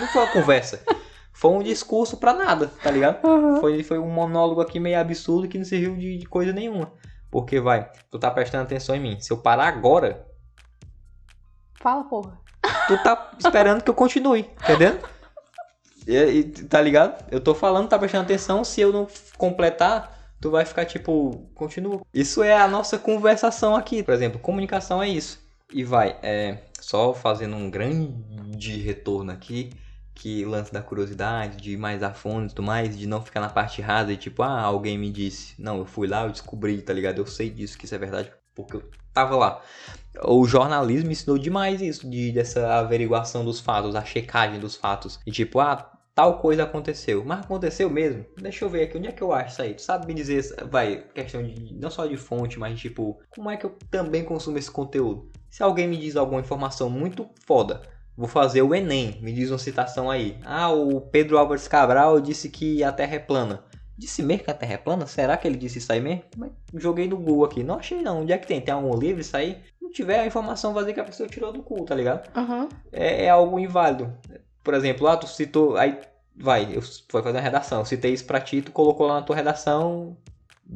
Não 0.00 0.06
foi 0.08 0.22
uma 0.22 0.32
conversa. 0.32 0.82
Foi 1.34 1.50
um 1.50 1.62
discurso 1.62 2.16
pra 2.18 2.32
nada, 2.32 2.70
tá 2.82 2.90
ligado? 2.90 3.22
Uhum. 3.26 3.56
Foi, 3.60 3.82
foi 3.82 3.98
um 3.98 4.08
monólogo 4.08 4.60
aqui 4.60 4.78
meio 4.78 4.98
absurdo 5.00 5.48
que 5.48 5.58
não 5.58 5.64
serviu 5.64 5.96
de, 5.96 6.18
de 6.18 6.26
coisa 6.26 6.52
nenhuma. 6.52 6.92
Porque, 7.30 7.58
vai, 7.60 7.90
tu 8.10 8.18
tá 8.18 8.30
prestando 8.30 8.62
atenção 8.64 8.94
em 8.94 9.00
mim. 9.00 9.20
Se 9.20 9.32
eu 9.32 9.38
parar 9.38 9.66
agora, 9.66 10.24
Fala, 11.80 12.04
porra. 12.04 12.38
tu 12.86 12.96
tá 13.02 13.32
esperando 13.38 13.82
que 13.82 13.90
eu 13.90 13.94
continue, 13.94 14.48
entendeu? 14.62 14.98
E, 16.06 16.16
e, 16.16 16.44
tá 16.44 16.80
ligado? 16.80 17.24
Eu 17.30 17.40
tô 17.40 17.54
falando, 17.54 17.88
tá 17.88 17.98
prestando 17.98 18.24
atenção, 18.24 18.64
se 18.64 18.80
eu 18.80 18.92
não 18.92 19.06
completar, 19.36 20.34
tu 20.40 20.50
vai 20.50 20.64
ficar 20.64 20.84
tipo, 20.84 21.48
continua. 21.54 22.00
Isso 22.12 22.42
é 22.42 22.56
a 22.56 22.68
nossa 22.68 22.98
conversação 22.98 23.76
aqui, 23.76 24.02
por 24.02 24.12
exemplo, 24.12 24.38
comunicação 24.38 25.02
é 25.02 25.08
isso. 25.08 25.40
E 25.72 25.84
vai, 25.84 26.16
é, 26.22 26.58
só 26.80 27.14
fazendo 27.14 27.56
um 27.56 27.70
grande 27.70 28.76
retorno 28.78 29.32
aqui, 29.32 29.70
que 30.14 30.44
lance 30.44 30.72
da 30.72 30.82
curiosidade, 30.82 31.56
de 31.56 31.72
ir 31.72 31.76
mais 31.76 32.02
a 32.02 32.12
fundo 32.12 32.46
e 32.46 32.48
tudo 32.50 32.62
mais, 32.62 32.96
de 32.96 33.06
não 33.06 33.22
ficar 33.22 33.40
na 33.40 33.48
parte 33.48 33.80
rasa 33.80 34.12
e 34.12 34.16
tipo, 34.16 34.42
ah, 34.42 34.60
alguém 34.60 34.98
me 34.98 35.10
disse. 35.10 35.54
Não, 35.58 35.78
eu 35.78 35.86
fui 35.86 36.06
lá, 36.06 36.24
eu 36.24 36.30
descobri, 36.30 36.82
tá 36.82 36.92
ligado? 36.92 37.18
Eu 37.18 37.26
sei 37.26 37.48
disso, 37.48 37.78
que 37.78 37.86
isso 37.86 37.94
é 37.94 37.98
verdade, 37.98 38.30
porque 38.54 38.76
eu 38.76 38.82
tava 39.12 39.36
lá. 39.36 39.62
O 40.24 40.46
jornalismo 40.46 41.10
ensinou 41.10 41.38
demais 41.38 41.80
isso, 41.80 42.08
de, 42.08 42.32
dessa 42.32 42.74
averiguação 42.74 43.44
dos 43.44 43.60
fatos, 43.60 43.96
a 43.96 44.04
checagem 44.04 44.60
dos 44.60 44.76
fatos. 44.76 45.18
E 45.26 45.30
tipo, 45.30 45.58
ah, 45.58 45.90
tal 46.14 46.38
coisa 46.38 46.64
aconteceu. 46.64 47.24
Mas 47.24 47.40
aconteceu 47.40 47.88
mesmo? 47.88 48.24
Deixa 48.36 48.64
eu 48.64 48.68
ver 48.68 48.84
aqui, 48.84 48.98
onde 48.98 49.08
é 49.08 49.12
que 49.12 49.22
eu 49.22 49.32
acho 49.32 49.52
isso 49.52 49.62
aí? 49.62 49.74
Tu 49.74 49.82
sabe 49.82 50.06
me 50.06 50.14
dizer, 50.14 50.42
vai, 50.70 51.04
questão 51.14 51.42
de, 51.42 51.74
não 51.74 51.90
só 51.90 52.06
de 52.06 52.16
fonte, 52.16 52.58
mas 52.58 52.78
tipo, 52.78 53.18
como 53.30 53.50
é 53.50 53.56
que 53.56 53.66
eu 53.66 53.76
também 53.90 54.24
consumo 54.24 54.58
esse 54.58 54.70
conteúdo? 54.70 55.30
Se 55.50 55.62
alguém 55.62 55.88
me 55.88 55.96
diz 55.96 56.16
alguma 56.16 56.40
informação 56.40 56.88
muito 56.88 57.28
foda, 57.46 57.82
vou 58.16 58.28
fazer 58.28 58.62
o 58.62 58.74
Enem, 58.74 59.18
me 59.20 59.32
diz 59.32 59.50
uma 59.50 59.58
citação 59.58 60.10
aí. 60.10 60.38
Ah, 60.44 60.70
o 60.70 61.00
Pedro 61.00 61.38
Álvares 61.38 61.68
Cabral 61.68 62.20
disse 62.20 62.48
que 62.48 62.82
a 62.84 62.92
Terra 62.92 63.16
é 63.16 63.18
plana. 63.18 63.64
Disse 63.96 64.22
mesmo 64.22 64.44
que 64.44 64.50
a 64.50 64.54
Terra 64.54 64.74
é 64.74 64.78
plana? 64.78 65.06
Será 65.06 65.36
que 65.36 65.46
ele 65.46 65.56
disse 65.56 65.78
isso 65.78 65.92
aí 65.92 66.00
mesmo? 66.00 66.24
Mas 66.36 66.50
joguei 66.74 67.06
no 67.06 67.16
Google 67.16 67.44
aqui. 67.44 67.62
Não 67.62 67.76
achei 67.76 68.00
não. 68.02 68.22
Onde 68.22 68.32
é 68.32 68.38
que 68.38 68.46
tem? 68.46 68.60
Tem 68.60 68.72
algum 68.72 68.96
livro 68.98 69.20
isso 69.20 69.36
aí? 69.36 69.58
Não 69.80 69.90
tiver, 69.90 70.20
a 70.20 70.26
informação 70.26 70.72
dizer 70.72 70.94
que 70.94 71.00
a 71.00 71.04
pessoa 71.04 71.28
tirou 71.28 71.52
do 71.52 71.62
cu, 71.62 71.84
tá 71.84 71.94
ligado? 71.94 72.28
Uhum. 72.36 72.68
É, 72.90 73.26
é 73.26 73.30
algo 73.30 73.58
inválido. 73.58 74.12
Por 74.64 74.74
exemplo, 74.74 75.04
lá 75.04 75.16
tu 75.16 75.26
citou... 75.26 75.76
Aí, 75.76 75.98
vai, 76.34 76.74
eu 76.74 76.82
foi 77.08 77.22
fazer 77.22 77.36
uma 77.36 77.42
redação. 77.42 77.80
Eu 77.80 77.84
citei 77.84 78.12
isso 78.12 78.24
pra 78.24 78.40
ti, 78.40 78.62
tu 78.62 78.72
colocou 78.72 79.06
lá 79.06 79.14
na 79.20 79.22
tua 79.22 79.36
redação, 79.36 80.16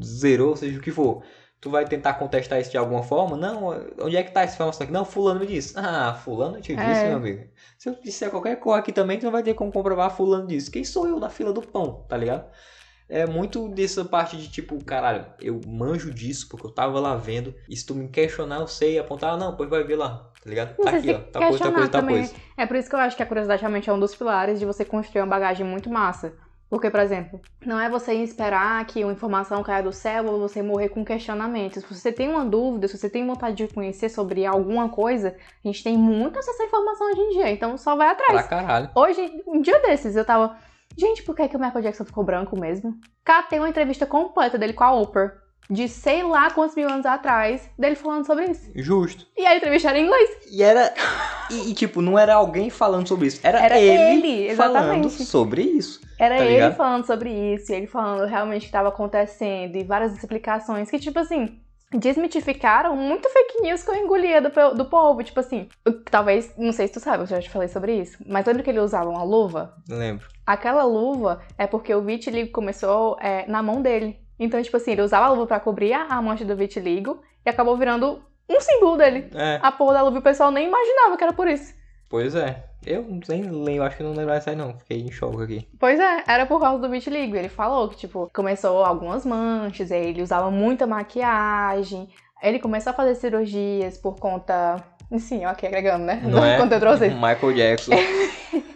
zerou, 0.02 0.56
seja 0.56 0.78
o 0.78 0.82
que 0.82 0.90
for. 0.90 1.22
Tu 1.58 1.70
vai 1.70 1.86
tentar 1.86 2.14
contestar 2.14 2.60
isso 2.60 2.70
de 2.70 2.76
alguma 2.76 3.02
forma? 3.02 3.36
Não, 3.36 3.70
onde 4.00 4.16
é 4.16 4.22
que 4.22 4.30
tá 4.30 4.42
essa 4.42 4.54
informação 4.54 4.84
aqui? 4.84 4.92
Não, 4.92 5.04
fulano 5.04 5.40
me 5.40 5.46
disse. 5.46 5.72
Ah, 5.76 6.14
fulano 6.14 6.60
te 6.60 6.76
disse, 6.76 7.00
É. 7.00 7.08
meu 7.08 7.16
amigo. 7.16 7.44
Se 7.78 7.88
eu 7.88 7.94
disser 8.02 8.30
qualquer 8.30 8.56
coisa 8.56 8.78
aqui 8.78 8.92
também, 8.92 9.18
tu 9.18 9.24
não 9.24 9.32
vai 9.32 9.42
ter 9.42 9.54
como 9.54 9.72
comprovar 9.72 10.14
fulano 10.14 10.46
disse. 10.46 10.70
Quem 10.70 10.84
sou 10.84 11.08
eu 11.08 11.18
na 11.18 11.30
fila 11.30 11.52
do 11.52 11.62
pão, 11.62 12.04
tá 12.06 12.16
ligado? 12.16 12.44
É 13.08 13.24
muito 13.24 13.68
dessa 13.68 14.04
parte 14.04 14.36
de 14.36 14.48
tipo, 14.50 14.82
caralho, 14.84 15.26
eu 15.40 15.60
manjo 15.66 16.12
disso 16.12 16.48
porque 16.48 16.66
eu 16.66 16.70
tava 16.70 16.98
lá 16.98 17.14
vendo. 17.14 17.54
E 17.68 17.76
se 17.76 17.86
tu 17.86 17.94
me 17.94 18.08
questionar, 18.08 18.60
eu 18.60 18.66
sei 18.66 18.98
apontar, 18.98 19.34
ah, 19.34 19.36
não, 19.36 19.54
pois 19.56 19.70
vai 19.70 19.84
ver 19.84 19.94
lá, 19.96 20.28
tá 20.42 20.50
ligado? 20.50 20.74
Não 20.76 20.84
Tá 20.84 20.96
aqui, 20.96 21.10
ó. 21.12 21.18
Tal 21.18 21.42
coisa, 21.42 21.58
tal 21.64 21.72
coisa, 21.72 21.88
também. 21.88 22.16
coisa. 22.16 22.34
É 22.56 22.66
por 22.66 22.76
isso 22.76 22.88
que 22.88 22.96
eu 22.96 23.00
acho 23.00 23.16
que 23.16 23.22
a 23.22 23.26
curiosidade 23.26 23.60
realmente 23.62 23.88
é 23.88 23.92
um 23.92 24.00
dos 24.00 24.14
pilares 24.14 24.58
de 24.58 24.66
você 24.66 24.84
construir 24.84 25.20
uma 25.22 25.28
bagagem 25.28 25.64
muito 25.64 25.88
massa. 25.88 26.32
Porque, 26.68 26.90
por 26.90 26.98
exemplo, 26.98 27.40
não 27.64 27.78
é 27.78 27.88
você 27.88 28.12
esperar 28.14 28.84
que 28.86 29.04
uma 29.04 29.12
informação 29.12 29.62
caia 29.62 29.84
do 29.84 29.92
céu 29.92 30.26
ou 30.26 30.40
você 30.40 30.60
morrer 30.62 30.88
com 30.88 31.04
questionamentos. 31.04 31.84
Se 31.84 31.94
você 31.94 32.10
tem 32.10 32.28
uma 32.28 32.44
dúvida, 32.44 32.88
se 32.88 32.98
você 32.98 33.08
tem 33.08 33.24
vontade 33.24 33.54
de 33.54 33.72
conhecer 33.72 34.08
sobre 34.08 34.44
alguma 34.44 34.88
coisa, 34.88 35.36
a 35.64 35.68
gente 35.68 35.84
tem 35.84 35.96
muito 35.96 36.40
acesso 36.40 36.60
à 36.60 36.64
informação 36.66 37.06
hoje 37.06 37.20
em 37.20 37.28
dia. 37.34 37.50
Então 37.52 37.78
só 37.78 37.94
vai 37.94 38.12
Pra 38.16 38.24
atrás. 38.26 38.46
caralho. 38.48 38.90
Hoje, 38.96 39.44
um 39.46 39.60
dia 39.60 39.78
desses, 39.80 40.16
eu 40.16 40.24
tava. 40.24 40.56
Gente, 40.98 41.22
por 41.22 41.34
que, 41.36 41.48
que 41.48 41.56
o 41.56 41.60
Michael 41.60 41.82
Jackson 41.82 42.04
ficou 42.04 42.24
branco 42.24 42.58
mesmo? 42.58 42.94
Catei 43.24 43.58
uma 43.58 43.68
entrevista 43.68 44.06
completa 44.06 44.56
dele 44.58 44.72
com 44.72 44.84
a 44.84 44.92
Oprah. 44.92 45.32
De 45.68 45.88
sei 45.88 46.22
lá 46.22 46.48
quantos 46.52 46.76
mil 46.76 46.88
anos 46.88 47.04
atrás, 47.04 47.68
dele 47.76 47.96
falando 47.96 48.24
sobre 48.24 48.44
isso. 48.50 48.70
Justo. 48.76 49.26
E 49.36 49.44
a 49.44 49.56
entrevista 49.56 49.88
era 49.88 49.98
em 49.98 50.04
inglês. 50.06 50.30
E 50.48 50.62
era. 50.62 50.94
E, 51.50 51.70
e, 51.70 51.74
tipo, 51.74 52.00
não 52.00 52.16
era 52.16 52.34
alguém 52.36 52.70
falando 52.70 53.08
sobre 53.08 53.26
isso. 53.26 53.40
Era, 53.42 53.58
Era 53.60 53.76
ele, 53.76 54.28
ele, 54.46 54.54
falando 54.54 55.10
sobre 55.10 55.62
isso. 55.62 56.00
Era 56.18 56.36
Tá 56.36 56.44
ele 56.44 56.52
ligado? 56.52 56.76
falando 56.76 57.04
sobre 57.04 57.30
isso, 57.54 57.72
e 57.72 57.74
ele 57.74 57.86
falando 57.88 58.26
realmente 58.28 58.58
o 58.58 58.60
que 58.62 58.66
estava 58.68 58.88
acontecendo, 58.90 59.76
e 59.76 59.82
várias 59.82 60.16
explicações 60.16 60.88
que, 60.88 61.00
tipo 61.00 61.18
assim, 61.18 61.60
desmitificaram 61.92 62.96
muito 62.96 63.28
fake 63.28 63.60
news 63.62 63.82
que 63.82 63.90
eu 63.90 63.96
engolia 63.96 64.40
do, 64.40 64.50
do 64.74 64.84
povo. 64.84 65.22
Tipo 65.24 65.40
assim, 65.40 65.68
eu- 65.84 66.02
talvez, 66.04 66.52
não 66.56 66.72
sei 66.72 66.86
se 66.86 66.92
tu 66.94 67.00
sabe, 67.00 67.24
eu 67.24 67.26
já 67.26 67.40
te 67.40 67.50
falei 67.50 67.68
sobre 67.68 68.00
isso, 68.00 68.16
mas 68.26 68.46
lembra 68.46 68.62
que 68.62 68.70
ele 68.70 68.78
usava 68.80 69.10
uma 69.10 69.24
luva? 69.24 69.74
Lembro. 69.88 70.26
Aquela 70.46 70.84
luva 70.84 71.40
é 71.58 71.66
porque 71.66 71.92
o 71.94 72.02
vitiligo 72.02 72.52
começou 72.52 73.16
é, 73.20 73.44
na 73.48 73.62
mão 73.62 73.82
dele. 73.82 74.18
Então, 74.38 74.62
tipo 74.62 74.76
assim, 74.76 74.92
ele 74.92 75.02
usava 75.02 75.26
a 75.26 75.30
luva 75.30 75.46
pra 75.46 75.58
cobrir 75.60 75.92
a 75.94 76.20
mancha 76.22 76.44
do 76.44 76.54
vitiligo 76.54 77.20
e 77.44 77.50
acabou 77.50 77.76
virando 77.76 78.20
um 78.48 78.60
símbolo 78.60 78.96
dele. 78.96 79.28
É, 79.34 79.58
A 79.62 79.72
porra 79.72 79.94
da 79.94 80.02
luva 80.02 80.16
e 80.16 80.20
o 80.20 80.22
pessoal 80.22 80.50
nem 80.50 80.68
imaginava 80.68 81.16
que 81.16 81.24
era 81.24 81.32
por 81.32 81.48
isso. 81.48 81.74
pois 82.08 82.34
é. 82.34 82.64
Eu 82.86 83.04
nem 83.28 83.42
lembro, 83.42 83.82
acho 83.82 83.96
que 83.96 84.02
não 84.04 84.12
lembro 84.12 84.32
essa 84.32 84.50
aí 84.50 84.54
não. 84.56 84.78
Fiquei 84.78 85.00
em 85.00 85.10
choque 85.10 85.42
aqui. 85.42 85.68
Pois 85.76 85.98
é, 85.98 86.22
era 86.28 86.46
por 86.46 86.60
causa 86.60 86.80
do 86.80 86.88
vitiligo. 86.88 87.34
Ele 87.34 87.48
falou 87.48 87.88
que, 87.88 87.96
tipo, 87.96 88.30
começou 88.32 88.84
algumas 88.84 89.26
manchas, 89.26 89.90
ele 89.90 90.22
usava 90.22 90.48
muita 90.52 90.86
maquiagem. 90.86 92.08
Ele 92.40 92.60
começou 92.60 92.90
a 92.90 92.94
fazer 92.94 93.16
cirurgias 93.16 93.98
por 93.98 94.14
conta. 94.20 94.76
Sim, 95.18 95.44
aqui 95.44 95.66
agregando, 95.66 96.04
né? 96.04 96.20
Não 96.24 96.44
é? 96.46 96.56
Conta 96.58 96.76
eu 96.76 96.80
trouxe. 96.80 97.08
Michael 97.16 97.52
Jackson. 97.54 97.90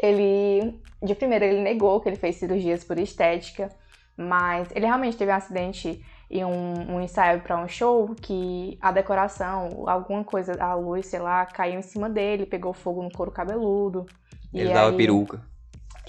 Ele, 0.00 0.80
de 1.02 1.14
primeira, 1.14 1.44
ele 1.44 1.60
negou 1.60 2.00
que 2.00 2.08
ele 2.08 2.16
fez 2.16 2.36
cirurgias 2.36 2.84
por 2.84 2.98
estética, 2.98 3.68
mas 4.16 4.68
ele 4.74 4.86
realmente 4.86 5.16
teve 5.16 5.30
um 5.32 5.34
acidente 5.34 6.04
em 6.30 6.44
um, 6.44 6.96
um 6.96 7.00
ensaio 7.00 7.40
para 7.40 7.58
um 7.58 7.66
show 7.66 8.14
que 8.20 8.78
a 8.80 8.92
decoração, 8.92 9.84
alguma 9.88 10.22
coisa, 10.22 10.62
a 10.62 10.74
luz, 10.74 11.06
sei 11.06 11.20
lá, 11.20 11.46
caiu 11.46 11.78
em 11.78 11.82
cima 11.82 12.08
dele, 12.08 12.44
pegou 12.46 12.72
fogo 12.72 13.02
no 13.02 13.10
couro 13.10 13.30
cabeludo. 13.30 14.06
Ele 14.52 14.70
e 14.70 14.74
dava 14.74 14.90
aí- 14.90 14.96
peruca. 14.96 15.42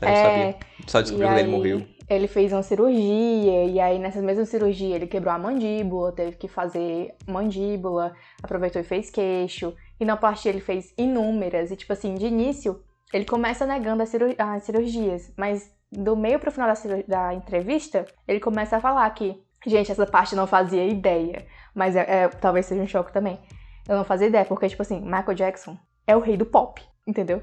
É, 0.01 0.15
sabia. 0.15 0.55
Só 0.87 0.99
e 0.99 1.03
descobriu 1.03 1.27
quando 1.27 1.39
ele 1.39 1.51
morreu. 1.51 1.85
Ele 2.09 2.27
fez 2.27 2.51
uma 2.51 2.63
cirurgia, 2.63 3.65
e 3.65 3.79
aí 3.79 3.99
nessa 3.99 4.21
mesma 4.21 4.43
cirurgia 4.45 4.95
ele 4.95 5.05
quebrou 5.05 5.31
a 5.33 5.37
mandíbula, 5.37 6.11
teve 6.11 6.37
que 6.37 6.47
fazer 6.47 7.13
mandíbula, 7.27 8.13
aproveitou 8.41 8.81
e 8.81 8.85
fez 8.85 9.11
queixo. 9.11 9.75
Rinoplastia 9.99 10.51
ele 10.51 10.61
fez 10.61 10.91
inúmeras, 10.97 11.69
e 11.69 11.75
tipo 11.75 11.93
assim, 11.93 12.15
de 12.15 12.25
início, 12.25 12.81
ele 13.13 13.25
começa 13.25 13.65
negando 13.65 14.03
as, 14.03 14.09
ciru- 14.09 14.35
as 14.37 14.63
cirurgias, 14.63 15.31
mas 15.37 15.71
do 15.91 16.15
meio 16.15 16.39
pro 16.39 16.51
final 16.51 16.67
da, 16.71 16.75
da 17.07 17.33
entrevista, 17.33 18.05
ele 18.27 18.39
começa 18.39 18.77
a 18.77 18.81
falar 18.81 19.09
que, 19.11 19.41
gente, 19.65 19.91
essa 19.91 20.05
parte 20.05 20.33
eu 20.33 20.37
não 20.37 20.47
fazia 20.47 20.85
ideia, 20.85 21.45
mas 21.73 21.95
é, 21.95 22.23
é- 22.23 22.27
talvez 22.27 22.65
seja 22.65 22.81
um 22.81 22.87
choque 22.87 23.11
também. 23.11 23.39
Eu 23.87 23.97
não 23.97 24.03
fazia 24.05 24.27
ideia, 24.27 24.45
porque, 24.45 24.69
tipo 24.69 24.81
assim, 24.81 25.01
Michael 25.01 25.33
Jackson 25.33 25.75
é 26.05 26.15
o 26.15 26.19
rei 26.19 26.37
do 26.37 26.45
pop, 26.45 26.81
entendeu? 27.07 27.41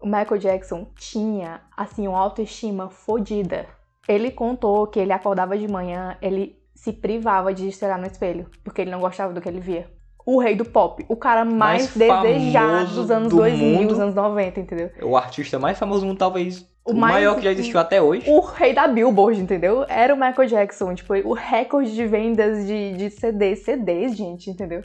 O 0.00 0.06
Michael 0.06 0.38
Jackson 0.38 0.90
tinha, 0.96 1.60
assim, 1.76 2.08
uma 2.08 2.18
autoestima 2.18 2.88
fodida. 2.88 3.66
Ele 4.08 4.30
contou 4.30 4.86
que 4.86 4.98
ele 4.98 5.12
acordava 5.12 5.56
de 5.56 5.68
manhã, 5.68 6.16
ele 6.20 6.58
se 6.74 6.92
privava 6.92 7.52
de 7.52 7.70
se 7.70 7.84
olhar 7.84 7.98
no 7.98 8.06
espelho, 8.06 8.50
porque 8.64 8.80
ele 8.80 8.90
não 8.90 9.00
gostava 9.00 9.32
do 9.32 9.40
que 9.40 9.48
ele 9.48 9.60
via. 9.60 9.88
O 10.24 10.38
rei 10.40 10.54
do 10.54 10.64
pop, 10.64 11.04
o 11.08 11.16
cara 11.16 11.44
mais, 11.44 11.96
Mais 11.96 12.22
desejado 12.22 12.94
dos 12.94 13.10
anos 13.10 13.28
do 13.30 13.36
2000, 13.36 13.68
mundo. 13.80 13.88
dos 13.88 13.98
anos 14.00 14.14
90, 14.14 14.60
entendeu? 14.60 14.90
O 15.02 15.16
artista 15.16 15.58
mais 15.58 15.78
famoso 15.78 16.02
do 16.02 16.06
mundo, 16.06 16.18
talvez 16.18 16.60
O 16.84 16.92
o, 16.92 16.94
mais- 16.94 17.14
maior 17.16 17.34
que 17.36 17.42
já 17.42 17.50
existiu 17.50 17.80
até 17.80 18.00
hoje. 18.00 18.30
O 18.30 18.40
rei 18.40 18.72
da 18.72 18.86
Billboard, 18.86 19.40
entendeu? 19.40 19.84
Era 19.88 20.14
o 20.14 20.16
Michael 20.16 20.48
Jackson, 20.48 20.94
tipo, 20.94 21.12
o 21.14 21.32
recorde 21.32 21.92
de 21.94 22.06
vendas 22.06 22.66
de, 22.66 22.92
de 22.92 23.10
CDs, 23.10 23.64
CDs, 23.64 24.16
gente, 24.16 24.48
entendeu? 24.50 24.82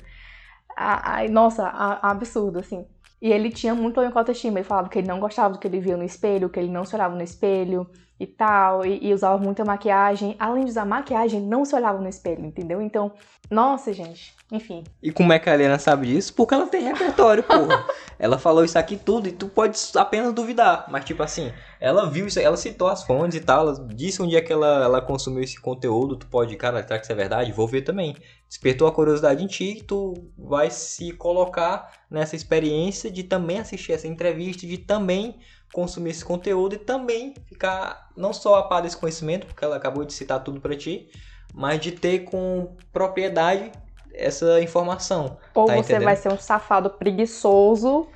A- 0.75 1.19
a- 1.21 1.27
nossa, 1.27 1.67
a- 1.67 2.11
absurdo, 2.11 2.59
assim. 2.59 2.85
E 3.19 3.31
ele 3.31 3.49
tinha 3.49 3.73
muito 3.73 3.93
problema 3.93 4.13
com 4.13 4.19
a 4.19 4.21
autoestima. 4.21 4.59
Ele 4.59 4.67
falava 4.67 4.89
que 4.89 4.99
ele 4.99 5.07
não 5.07 5.19
gostava 5.19 5.53
do 5.53 5.59
que 5.59 5.67
ele 5.67 5.79
via 5.79 5.97
no 5.97 6.03
espelho, 6.03 6.49
que 6.49 6.59
ele 6.59 6.69
não 6.71 6.85
se 6.85 6.93
olhava 6.95 7.15
no 7.15 7.23
espelho 7.23 7.87
e 8.19 8.27
tal. 8.27 8.85
E, 8.85 9.07
e 9.07 9.11
usava 9.11 9.39
muita 9.43 9.65
maquiagem. 9.65 10.35
Além 10.37 10.65
de 10.65 10.69
usar 10.69 10.85
maquiagem, 10.85 11.41
não 11.41 11.65
se 11.65 11.75
olhava 11.75 11.99
no 11.99 12.07
espelho, 12.07 12.45
entendeu? 12.45 12.79
Então, 12.79 13.11
nossa, 13.49 13.91
gente. 13.91 14.36
Enfim. 14.49 14.83
E 15.03 15.11
como 15.11 15.33
é 15.33 15.39
que 15.39 15.49
a 15.49 15.53
Helena 15.53 15.77
sabe 15.77 16.07
disso? 16.07 16.33
Porque 16.33 16.53
ela 16.53 16.67
tem 16.67 16.83
repertório, 16.83 17.43
porra. 17.43 17.85
ela 18.17 18.37
falou 18.37 18.63
isso 18.63 18.79
aqui 18.79 18.95
tudo 18.95 19.27
e 19.27 19.31
tu 19.31 19.47
pode 19.49 19.77
apenas 19.95 20.33
duvidar. 20.33 20.85
Mas, 20.89 21.03
tipo 21.03 21.21
assim, 21.21 21.51
ela 21.81 22.09
viu 22.09 22.27
isso, 22.27 22.39
ela 22.39 22.55
citou 22.55 22.87
as 22.87 23.03
fontes 23.03 23.37
e 23.37 23.41
tal, 23.41 23.67
ela 23.67 23.87
disse 23.93 24.21
onde 24.21 24.37
é 24.37 24.41
que 24.41 24.53
ela, 24.53 24.85
ela 24.85 25.01
consumiu 25.01 25.43
esse 25.43 25.59
conteúdo. 25.59 26.15
Tu 26.15 26.27
pode, 26.27 26.55
cara, 26.55 26.81
será 26.81 26.97
que 26.97 27.05
isso 27.05 27.11
é 27.11 27.15
verdade? 27.15 27.51
Vou 27.51 27.67
ver 27.67 27.81
também. 27.81 28.15
Despertou 28.47 28.87
a 28.87 28.93
curiosidade 28.93 29.43
em 29.43 29.47
ti, 29.47 29.83
tu 29.85 30.13
vai 30.37 30.71
se 30.71 31.11
colocar 31.11 31.91
nessa 32.09 32.35
experiência 32.35 33.11
de 33.11 33.23
também 33.23 33.59
assistir 33.59 33.91
essa 33.91 34.07
entrevista, 34.07 34.65
de 34.65 34.77
também 34.77 35.37
consumir 35.73 36.11
esse 36.11 36.23
conteúdo 36.23 36.75
e 36.75 36.77
também 36.77 37.33
ficar 37.49 38.09
não 38.15 38.31
só 38.31 38.55
a 38.55 38.63
par 38.63 38.81
desse 38.81 38.95
conhecimento, 38.95 39.45
porque 39.45 39.65
ela 39.65 39.75
acabou 39.75 40.05
de 40.05 40.13
citar 40.13 40.41
tudo 40.41 40.61
pra 40.61 40.77
ti, 40.77 41.09
mas 41.53 41.81
de 41.81 41.91
ter 41.91 42.19
com 42.19 42.77
propriedade 42.93 43.71
essa 44.17 44.61
informação. 44.61 45.37
Ou 45.55 45.67
Tá 45.67 45.75
você 45.75 45.93
entendendo? 45.93 46.03
vai 46.05 46.15
ser 46.15 46.29
um 46.29 46.37
safado 46.37 46.89
preguiçoso. 46.89 48.07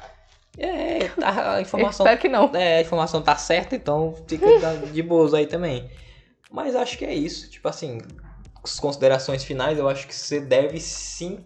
É, 0.57 1.07
tá- 1.09 1.55
a 1.55 1.61
informação. 1.61 2.05
Espero 2.05 2.19
que 2.21 2.27
não. 2.29 2.55
É, 2.55 2.77
a 2.77 2.81
informação 2.81 3.21
tá 3.21 3.35
certa, 3.35 3.75
então 3.75 4.13
fica 4.27 4.45
de 4.91 5.01
boas 5.01 5.33
aí 5.33 5.47
também. 5.47 5.89
Mas 6.51 6.75
acho 6.75 6.97
que 6.97 7.05
é 7.05 7.13
isso. 7.13 7.49
Tipo 7.49 7.69
assim, 7.69 7.99
as 8.63 8.79
considerações 8.79 9.43
finais, 9.43 9.77
eu 9.79 9.87
acho 9.87 10.07
que 10.07 10.13
você 10.13 10.39
deve 10.41 10.79
sim 10.79 11.39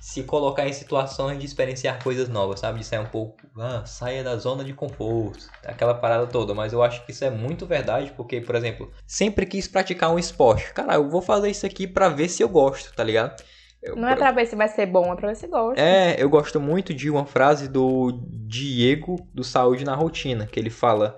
se 0.00 0.22
colocar 0.22 0.66
em 0.68 0.72
situações 0.72 1.38
de 1.38 1.44
experienciar 1.46 2.02
coisas 2.02 2.28
novas, 2.28 2.60
sabe? 2.60 2.78
De 2.78 2.84
sair 2.84 3.00
um 3.00 3.06
pouco, 3.06 3.36
ah, 3.58 3.84
saia 3.84 4.22
da 4.22 4.36
zona 4.36 4.62
de 4.62 4.72
conforto, 4.72 5.44
aquela 5.64 5.94
parada 5.94 6.26
toda. 6.26 6.54
Mas 6.54 6.72
eu 6.72 6.82
acho 6.82 7.04
que 7.04 7.10
isso 7.12 7.24
é 7.24 7.30
muito 7.30 7.66
verdade, 7.66 8.12
porque, 8.16 8.40
por 8.40 8.54
exemplo, 8.54 8.90
sempre 9.06 9.44
quis 9.46 9.66
praticar 9.66 10.10
um 10.12 10.18
esporte. 10.18 10.72
Cara, 10.72 10.94
eu 10.94 11.10
vou 11.10 11.20
fazer 11.20 11.50
isso 11.50 11.66
aqui 11.66 11.86
pra 11.86 12.08
ver 12.08 12.28
se 12.28 12.42
eu 12.42 12.48
gosto, 12.48 12.94
tá 12.94 13.02
ligado? 13.02 13.42
Eu- 13.82 13.94
Não 13.96 14.08
é 14.08 14.16
pra 14.16 14.32
ver 14.32 14.46
se 14.46 14.56
vai 14.56 14.68
ser 14.68 14.86
bom, 14.86 15.12
é 15.12 15.16
pra 15.16 15.28
ver 15.28 15.36
se 15.36 15.46
gosta. 15.46 15.80
é, 15.80 16.20
eu 16.20 16.28
gosto 16.28 16.58
muito 16.60 16.92
de 16.94 17.08
uma 17.10 17.24
frase 17.26 17.68
do 17.68 18.20
Diego 18.30 19.28
do 19.32 19.44
Saúde 19.44 19.84
na 19.84 19.94
Rotina, 19.94 20.46
que 20.46 20.58
ele 20.58 20.70
fala: 20.70 21.16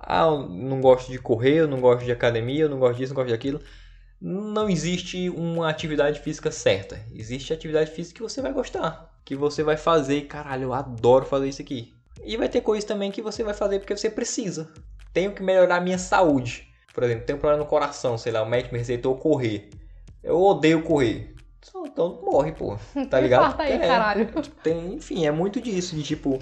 Ah, 0.00 0.26
eu 0.26 0.48
não 0.48 0.80
gosto 0.80 1.10
de 1.10 1.18
correr, 1.18 1.56
eu 1.56 1.68
não 1.68 1.80
gosto 1.80 2.04
de 2.04 2.12
academia, 2.12 2.62
eu 2.62 2.68
não 2.68 2.78
gosto 2.78 2.98
disso, 2.98 3.12
não 3.12 3.16
gosto 3.22 3.30
daquilo. 3.32 3.60
Não 4.20 4.68
existe 4.68 5.28
uma 5.30 5.68
atividade 5.68 6.20
física 6.20 6.50
certa. 6.50 6.98
Existe 7.14 7.52
atividade 7.52 7.90
física 7.90 8.16
que 8.16 8.22
você 8.22 8.40
vai 8.42 8.52
gostar, 8.52 9.10
que 9.24 9.36
você 9.36 9.62
vai 9.62 9.76
fazer, 9.76 10.22
caralho, 10.22 10.64
eu 10.64 10.72
adoro 10.74 11.24
fazer 11.24 11.48
isso 11.48 11.62
aqui. 11.62 11.94
E 12.24 12.36
vai 12.36 12.48
ter 12.48 12.60
coisas 12.62 12.84
também 12.84 13.10
que 13.12 13.22
você 13.22 13.44
vai 13.44 13.54
fazer 13.54 13.78
porque 13.78 13.96
você 13.96 14.10
precisa. 14.10 14.72
Tenho 15.12 15.32
que 15.32 15.42
melhorar 15.42 15.76
a 15.76 15.80
minha 15.80 15.98
saúde. 15.98 16.66
Por 16.92 17.04
exemplo, 17.04 17.24
tenho 17.26 17.36
um 17.36 17.40
problema 17.40 17.62
no 17.62 17.68
coração, 17.68 18.18
sei 18.18 18.32
lá, 18.32 18.42
o 18.42 18.48
médico 18.48 18.72
me 18.74 18.78
receitou 18.78 19.16
correr. 19.16 19.70
Eu 20.22 20.40
odeio 20.40 20.82
correr. 20.82 21.34
Só, 21.62 21.84
Então 21.86 22.20
morre, 22.24 22.52
pô. 22.52 22.76
Tá 23.10 23.18
ligado? 23.20 23.42
Infarta 23.46 23.62
aí, 23.64 23.72
É, 23.72 23.78
caralho. 23.78 24.26
tem, 24.62 24.94
enfim, 24.94 25.26
é 25.26 25.30
muito 25.30 25.60
disso, 25.60 25.94
de 25.96 26.02
tipo, 26.02 26.38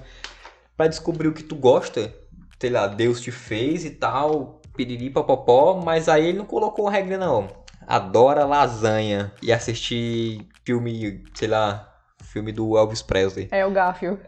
pra 0.77 0.87
descobrir 0.89 1.29
o 1.29 1.33
que 1.33 1.43
tu 1.43 1.55
gosta, 1.57 2.15
sei 2.61 2.71
lá, 2.71 2.87
Deus 2.87 3.21
te 3.21 3.31
fez 3.31 3.85
e 3.85 3.91
tal, 3.91 4.61
piriri 4.77 5.11
papopó, 5.11 5.81
mas 5.83 6.09
aí 6.09 6.27
ele 6.27 6.39
não 6.39 6.45
colocou 6.47 6.85
uma 6.87 6.91
regra 6.91 7.17
não. 7.19 7.49
Adora 7.87 8.45
lasanha 8.45 9.33
e 9.43 9.53
assistir 9.53 10.47
filme, 10.65 11.23
sei 11.35 11.49
lá, 11.49 11.93
filme 12.23 12.51
do 12.53 12.77
Elvis 12.77 13.01
Presley. 13.01 13.49
É 13.51 13.65
o 13.65 13.71
Garfield. 13.71 14.21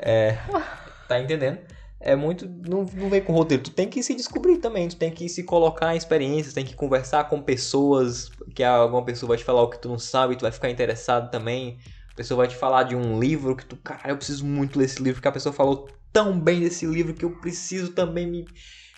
Tá 1.09 1.19
entendendo? 1.19 1.59
É 2.01 2.15
muito. 2.15 2.49
Não, 2.49 2.85
não 2.95 3.11
vem 3.11 3.21
com 3.21 3.33
roteiro. 3.33 3.63
Tu 3.65 3.71
tem 3.71 3.89
que 3.89 4.03
se 4.03 4.15
descobrir 4.15 4.59
também. 4.59 4.89
Tu 4.89 4.97
tem 4.97 5.11
que 5.11 5.29
se 5.29 5.43
colocar 5.43 5.95
em 5.95 5.99
experiências, 5.99 6.55
tem 6.55 6.65
que 6.65 6.75
conversar 6.75 7.29
com 7.29 7.43
pessoas. 7.43 8.31
Que 8.55 8.63
alguma 8.63 9.05
pessoa 9.05 9.29
vai 9.29 9.39
te 9.39 9.45
falar 9.45 9.63
o 9.63 9.71
que 9.71 9.81
tu 9.81 9.89
não 9.89 9.99
sabe, 9.99 10.37
tu 10.37 10.43
vai 10.43 10.53
ficar 10.53 10.71
interessado 10.71 11.31
também. 11.31 11.79
A 12.13 12.15
pessoa 12.15 12.39
vai 12.39 12.49
te 12.49 12.57
falar 12.57 12.85
de 12.85 12.95
um 12.95 13.19
livro 13.19 13.57
que 13.57 13.65
tu. 13.65 13.77
Cara, 13.77 14.11
eu 14.11 14.17
preciso 14.17 14.47
muito 14.47 14.79
ler 14.79 14.85
esse 14.85 15.03
livro, 15.03 15.15
porque 15.15 15.29
a 15.29 15.33
pessoa 15.33 15.53
falou 15.53 15.89
tão 16.13 16.39
bem 16.39 16.61
desse 16.61 16.87
livro 16.87 17.15
que 17.15 17.25
eu 17.25 17.39
preciso 17.41 17.93
também 17.93 18.27
me 18.27 18.47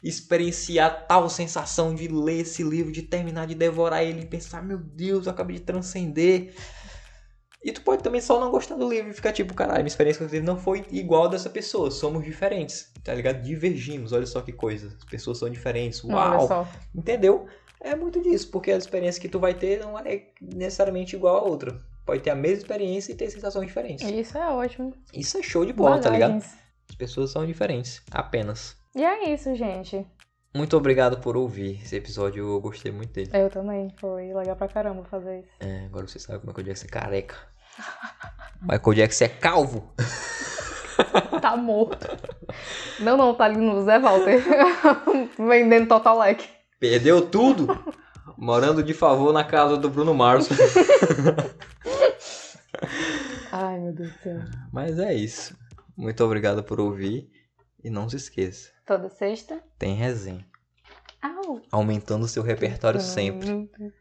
experienciar 0.02 1.06
tal 1.06 1.28
sensação 1.28 1.94
de 1.94 2.08
ler 2.08 2.40
esse 2.40 2.62
livro, 2.62 2.90
de 2.90 3.02
terminar 3.02 3.46
de 3.46 3.54
devorar 3.54 4.02
ele 4.02 4.22
e 4.22 4.26
pensar, 4.26 4.62
meu 4.62 4.78
Deus, 4.78 5.26
eu 5.26 5.32
acabei 5.32 5.56
de 5.56 5.62
transcender. 5.62 6.54
E 7.62 7.72
tu 7.72 7.82
pode 7.82 8.02
também 8.02 8.20
só 8.20 8.40
não 8.40 8.50
gostar 8.50 8.74
do 8.76 8.88
livro 8.88 9.10
e 9.10 9.12
ficar 9.12 9.32
tipo, 9.32 9.52
caralho, 9.52 9.80
minha 9.80 9.88
experiência 9.88 10.18
com 10.18 10.24
esse 10.24 10.34
livro 10.34 10.46
não 10.46 10.58
foi 10.58 10.84
igual 10.90 11.28
dessa 11.28 11.50
pessoa. 11.50 11.90
Somos 11.90 12.24
diferentes, 12.24 12.90
tá 13.04 13.14
ligado? 13.14 13.42
Divergimos, 13.42 14.12
olha 14.12 14.26
só 14.26 14.40
que 14.40 14.52
coisa. 14.52 14.94
As 14.96 15.04
pessoas 15.04 15.38
são 15.38 15.50
diferentes. 15.50 16.02
Uau! 16.02 16.66
Entendeu? 16.94 17.46
É 17.80 17.94
muito 17.94 18.20
disso, 18.20 18.50
porque 18.50 18.72
a 18.72 18.76
experiência 18.76 19.20
que 19.20 19.28
tu 19.28 19.38
vai 19.38 19.54
ter 19.54 19.78
não 19.78 19.98
é 19.98 20.28
necessariamente 20.40 21.16
igual 21.16 21.36
a 21.36 21.42
outra. 21.42 21.80
Pode 22.04 22.22
ter 22.22 22.30
a 22.30 22.34
mesma 22.34 22.58
experiência 22.58 23.12
e 23.12 23.14
ter 23.14 23.30
sensações 23.30 23.66
diferentes. 23.66 24.08
Isso 24.08 24.36
é 24.38 24.48
ótimo. 24.48 24.94
Isso 25.12 25.38
é 25.38 25.42
show 25.42 25.64
de 25.64 25.72
bola, 25.72 25.98
tá 25.98 26.10
ligado? 26.10 26.42
As 26.88 26.94
pessoas 26.96 27.30
são 27.30 27.46
diferentes, 27.46 28.02
apenas. 28.10 28.76
E 28.94 29.04
é 29.04 29.32
isso, 29.32 29.54
gente. 29.54 30.04
Muito 30.54 30.76
obrigado 30.76 31.20
por 31.20 31.36
ouvir 31.36 31.80
esse 31.80 31.94
episódio, 31.94 32.44
eu 32.44 32.60
gostei 32.60 32.90
muito 32.90 33.12
dele. 33.12 33.30
Eu 33.32 33.48
também. 33.48 33.94
Foi 34.00 34.34
legal 34.34 34.56
pra 34.56 34.66
caramba 34.66 35.04
fazer 35.04 35.40
isso. 35.40 35.48
É, 35.60 35.84
agora 35.86 36.08
você 36.08 36.18
sabe 36.18 36.40
como 36.40 36.50
é 36.50 36.54
que 36.54 36.60
o 36.60 36.64
Jackson 36.64 36.86
é 36.86 36.88
careca. 36.88 37.36
Michael 38.60 38.94
Jackson 38.94 39.24
é 39.24 39.28
calvo. 39.28 39.94
Tá 41.40 41.56
morto. 41.56 42.06
Não, 42.98 43.16
não, 43.16 43.34
tá 43.34 43.44
ali 43.44 43.56
no 43.56 43.82
Zé 43.82 43.98
Walter. 43.98 44.42
Vendendo 45.38 45.88
Total 45.88 46.18
Leque. 46.18 46.46
Perdeu 46.78 47.26
tudo, 47.26 47.68
morando 48.36 48.82
de 48.82 48.92
favor 48.92 49.32
na 49.32 49.42
casa 49.42 49.78
do 49.78 49.88
Bruno 49.88 50.12
Mars. 50.12 50.48
Ai, 53.50 53.78
meu 53.78 53.94
Deus 53.94 54.12
do 54.12 54.18
céu. 54.18 54.40
Mas 54.70 54.98
é 54.98 55.14
isso. 55.14 55.56
Muito 55.96 56.22
obrigado 56.22 56.62
por 56.62 56.78
ouvir. 56.78 57.30
E 57.82 57.88
não 57.88 58.06
se 58.08 58.16
esqueça, 58.16 58.70
Toda 58.90 59.08
sexta. 59.08 59.62
tem 59.78 59.94
resenha. 59.94 60.44
Au. 61.22 61.62
Aumentando 61.70 62.24
o 62.24 62.28
seu 62.28 62.42
repertório 62.42 63.00
sempre. 63.00 63.46
sempre. 63.46 63.92